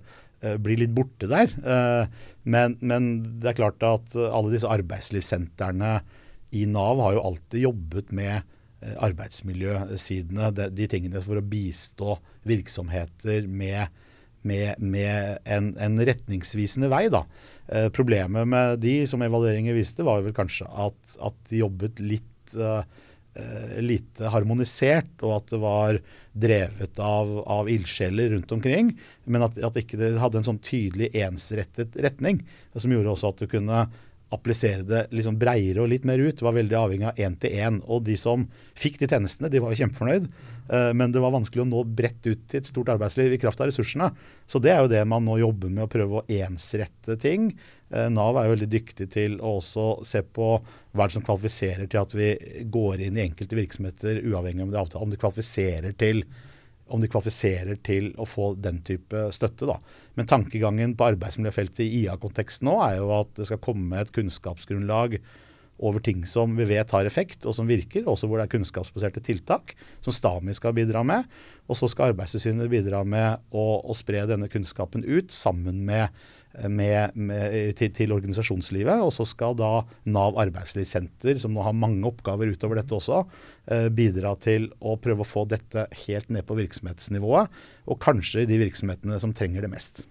blir 0.61 0.79
litt 0.81 0.93
borte 0.97 1.29
der. 1.29 1.51
Uh, 1.61 2.05
men, 2.41 2.77
men, 2.81 3.11
det 3.41 3.51
er 3.51 3.59
klart 3.59 3.85
at 3.85 4.17
alle 4.17 4.53
disse 4.53 4.69
arbeidslivssentrene 4.69 5.99
i 6.53 6.65
Nav 6.69 7.01
har 7.01 7.17
jo 7.17 7.25
alltid 7.31 7.65
jobbet 7.65 8.13
med 8.15 8.49
arbeidsmiljøsidene, 8.83 10.49
de, 10.55 10.67
de 10.75 10.87
tingene 10.91 11.21
for 11.23 11.39
å 11.39 11.45
bistå 11.47 12.17
virksomheter 12.49 13.47
med 13.47 13.87
med, 14.43 14.75
med 14.77 15.37
en, 15.47 15.71
en, 15.79 16.01
retningsvisende 16.05 16.89
vei. 16.91 17.05
Da. 17.13 17.23
Eh, 17.71 17.87
problemet 17.95 18.47
med 18.49 18.81
de, 18.83 18.95
som 19.09 19.23
evalueringer 19.23 19.75
viste, 19.77 20.05
var 20.05 20.23
vel 20.25 20.35
kanskje 20.35 20.67
at, 20.67 21.17
at 21.23 21.37
de 21.49 21.63
jobbet 21.63 22.01
litt 22.03 22.55
eh, 22.57 22.83
eh, 23.39 23.75
lite 23.83 24.31
harmonisert, 24.33 25.13
og 25.23 25.37
at 25.39 25.53
det 25.53 25.61
var 25.63 25.99
drevet 26.33 26.99
av, 27.03 27.35
av 27.47 27.71
ildsjeler 27.71 28.33
rundt 28.35 28.51
omkring. 28.55 28.93
Men 29.25 29.47
at, 29.47 29.59
at 29.63 29.79
ikke 29.79 29.99
det 30.01 30.15
hadde 30.21 30.41
en 30.41 30.49
sånn 30.51 30.63
tydelig 30.63 31.13
ensrettet 31.23 31.95
retning, 32.03 32.43
som 32.75 32.93
gjorde 32.93 33.15
også 33.15 33.33
at 33.33 33.45
du 33.45 33.51
kunne 33.51 33.85
applisere 34.33 34.85
det 34.87 35.03
liksom 35.15 35.37
breiere 35.41 35.83
og 35.83 35.91
litt 35.91 36.07
mer 36.07 36.21
ut. 36.21 36.41
Var 36.43 36.57
veldig 36.57 36.79
avhengig 36.79 37.09
av 37.11 37.21
én-til-én. 37.21 37.81
Og 37.87 38.03
de 38.07 38.17
som 38.19 38.47
fikk 38.79 38.99
de 39.01 39.09
tjenestene, 39.11 39.51
de 39.51 39.61
var 39.63 39.73
jo 39.73 39.83
kjempefornøyd. 39.83 40.27
Eh, 40.69 40.91
men 40.95 41.11
det 41.11 41.21
var 41.23 41.33
vanskelig 41.35 41.63
å 41.65 41.69
nå 41.69 41.83
bredt 41.87 42.25
ut 42.27 42.45
til 42.49 42.61
et 42.61 42.69
stort 42.69 42.91
arbeidsliv 42.93 43.35
i 43.35 43.39
kraft 43.41 43.61
av 43.61 43.69
ressursene. 43.69 44.11
Så 44.49 44.61
det 44.63 44.73
er 44.73 44.83
jo 44.83 44.91
det 44.91 45.03
man 45.09 45.25
nå 45.27 45.37
jobber 45.41 45.71
med, 45.71 45.85
å 45.85 45.91
prøve 45.91 46.21
å 46.21 46.25
ensrette 46.31 47.17
ting. 47.21 47.51
Eh, 47.91 48.09
Nav 48.13 48.39
er 48.39 48.47
jo 48.47 48.55
veldig 48.55 48.71
dyktig 48.71 49.09
til 49.13 49.37
å 49.41 49.57
også 49.59 49.87
se 50.07 50.23
på 50.23 50.55
hva 50.93 51.07
det 51.07 51.17
som 51.17 51.25
kvalifiserer 51.25 51.89
til 51.89 52.01
at 52.01 52.15
vi 52.15 52.31
går 52.71 53.05
inn 53.07 53.19
i 53.19 53.27
enkelte 53.27 53.59
virksomheter, 53.59 54.23
uavhengig 54.23 54.67
om 54.67 54.73
de, 54.73 54.87
om 54.99 55.13
de 55.13 55.21
kvalifiserer 55.21 55.95
til 55.99 56.23
om 56.93 57.01
de 57.01 57.09
kvalifiserer 57.09 57.79
til 57.85 58.11
å 58.21 58.27
få 58.29 58.53
den 58.61 58.81
type 58.85 59.27
støtte. 59.33 59.65
Da. 59.69 59.79
Men 60.17 60.29
tankegangen 60.29 60.93
på 60.97 61.07
arbeidsmiljøfeltet 61.11 61.85
i 61.85 62.03
IA-konteksten 62.03 62.69
nå 62.69 62.77
er 62.85 62.99
jo 62.99 63.09
at 63.17 63.33
det 63.39 63.49
skal 63.49 63.63
komme 63.63 64.01
et 64.01 64.13
kunnskapsgrunnlag 64.13 65.17
over 65.83 66.03
ting 66.05 66.21
som 66.29 66.53
vi 66.55 66.67
vet 66.69 66.91
har 66.93 67.07
effekt 67.09 67.47
og 67.49 67.55
som 67.57 67.67
virker, 67.67 68.05
også 68.07 68.29
hvor 68.29 68.39
det 68.39 68.45
er 68.45 68.53
kunnskapsbaserte 68.53 69.23
tiltak 69.25 69.73
som 70.05 70.13
STAMI 70.13 70.53
skal 70.55 70.75
bidra 70.77 71.01
med. 71.07 71.25
Og 71.67 71.79
så 71.79 71.89
skal 71.89 72.11
Arbeidstilsynet 72.11 72.71
bidra 72.71 73.01
med 73.07 73.41
å, 73.49 73.65
å, 73.81 73.95
spre 73.97 74.25
denne 74.29 74.49
kunnskapen 74.51 75.03
ut 75.03 75.33
sammen 75.33 75.81
med, 75.87 76.13
med, 76.69 77.15
med 77.17 77.73
til, 77.79 77.91
til, 77.95 78.13
organisasjonslivet. 78.15 79.01
Og 79.01 79.11
så 79.15 79.25
skal 79.29 79.57
da 79.59 79.71
Nav 80.05 80.37
arbeidslivssenter, 80.41 81.39
som 81.41 81.55
nå 81.55 81.65
har 81.65 81.75
mange 81.77 82.05
oppgaver 82.09 82.53
utover 82.53 82.79
dette 82.79 82.95
også, 82.97 83.23
eh, 83.71 83.89
bidra 83.93 84.35
til 84.41 84.69
å 84.81 84.95
prøve 85.01 85.25
å 85.25 85.29
få 85.29 85.47
dette 85.49 85.87
helt 86.05 86.33
ned 86.33 86.47
på 86.47 86.57
virksomhetsnivået, 86.59 87.61
og 87.89 88.01
kanskje 88.03 88.47
de 88.49 88.61
virksomhetene 88.61 89.19
som 89.21 89.33
trenger 89.35 89.65
det 89.65 89.73
mest. 89.73 90.05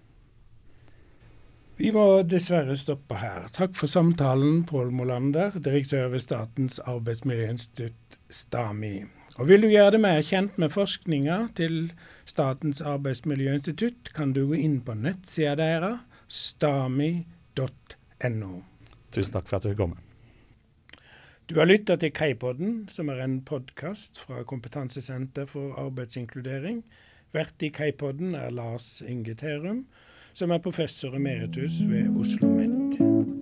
Vi 1.81 1.89
må 1.91 2.05
dessverre 2.29 2.77
stoppe 2.79 3.17
her. 3.19 3.49
Takk 3.57 3.73
for 3.79 3.91
samtalen, 3.91 4.61
Pål 4.69 4.93
Molander, 4.95 5.57
direktør 5.57 6.13
ved 6.13 6.23
Statens 6.23 6.79
arbeidsmiljøinstitutt, 6.85 8.21
STAMI. 8.31 9.07
Og 9.41 9.49
Vil 9.49 9.65
du 9.65 9.71
gjøre 9.73 9.95
deg 9.95 10.03
mer 10.05 10.21
kjent 10.21 10.59
med 10.61 10.75
forskninga 10.75 11.39
til 11.57 11.91
Statens 12.29 12.83
arbeidsmiljøinstitutt, 12.85 14.13
kan 14.13 14.35
du 14.37 14.45
gå 14.51 14.61
inn 14.61 14.83
på 14.85 14.95
nettsida 14.95 15.57
deres, 15.57 16.03
stami.no. 16.33 17.27
Tusen 19.13 19.33
takk 19.35 19.49
for 19.51 19.57
at 19.59 19.67
du 19.69 19.77
kom. 19.77 19.93
Du 21.51 21.59
har 21.59 21.69
lytta 21.69 21.99
til 22.01 22.15
Kaipodden, 22.17 22.89
som 22.89 23.11
er 23.13 23.21
en 23.21 23.43
podkast 23.45 24.21
fra 24.23 24.41
Kompetansesenter 24.49 25.45
for 25.51 25.77
arbeidsinkludering. 25.83 26.81
Vert 27.37 27.61
i 27.61 27.69
Kaipodden 27.69 28.35
er 28.39 28.51
Lars 28.55 29.03
Inge 29.05 29.35
Terum 29.37 29.87
som 30.35 30.51
er 30.51 30.59
professor 30.59 31.15
emeritus 31.17 31.83
ved 31.89 32.09
Oslo 32.09 32.49
OsloMet. 32.49 33.42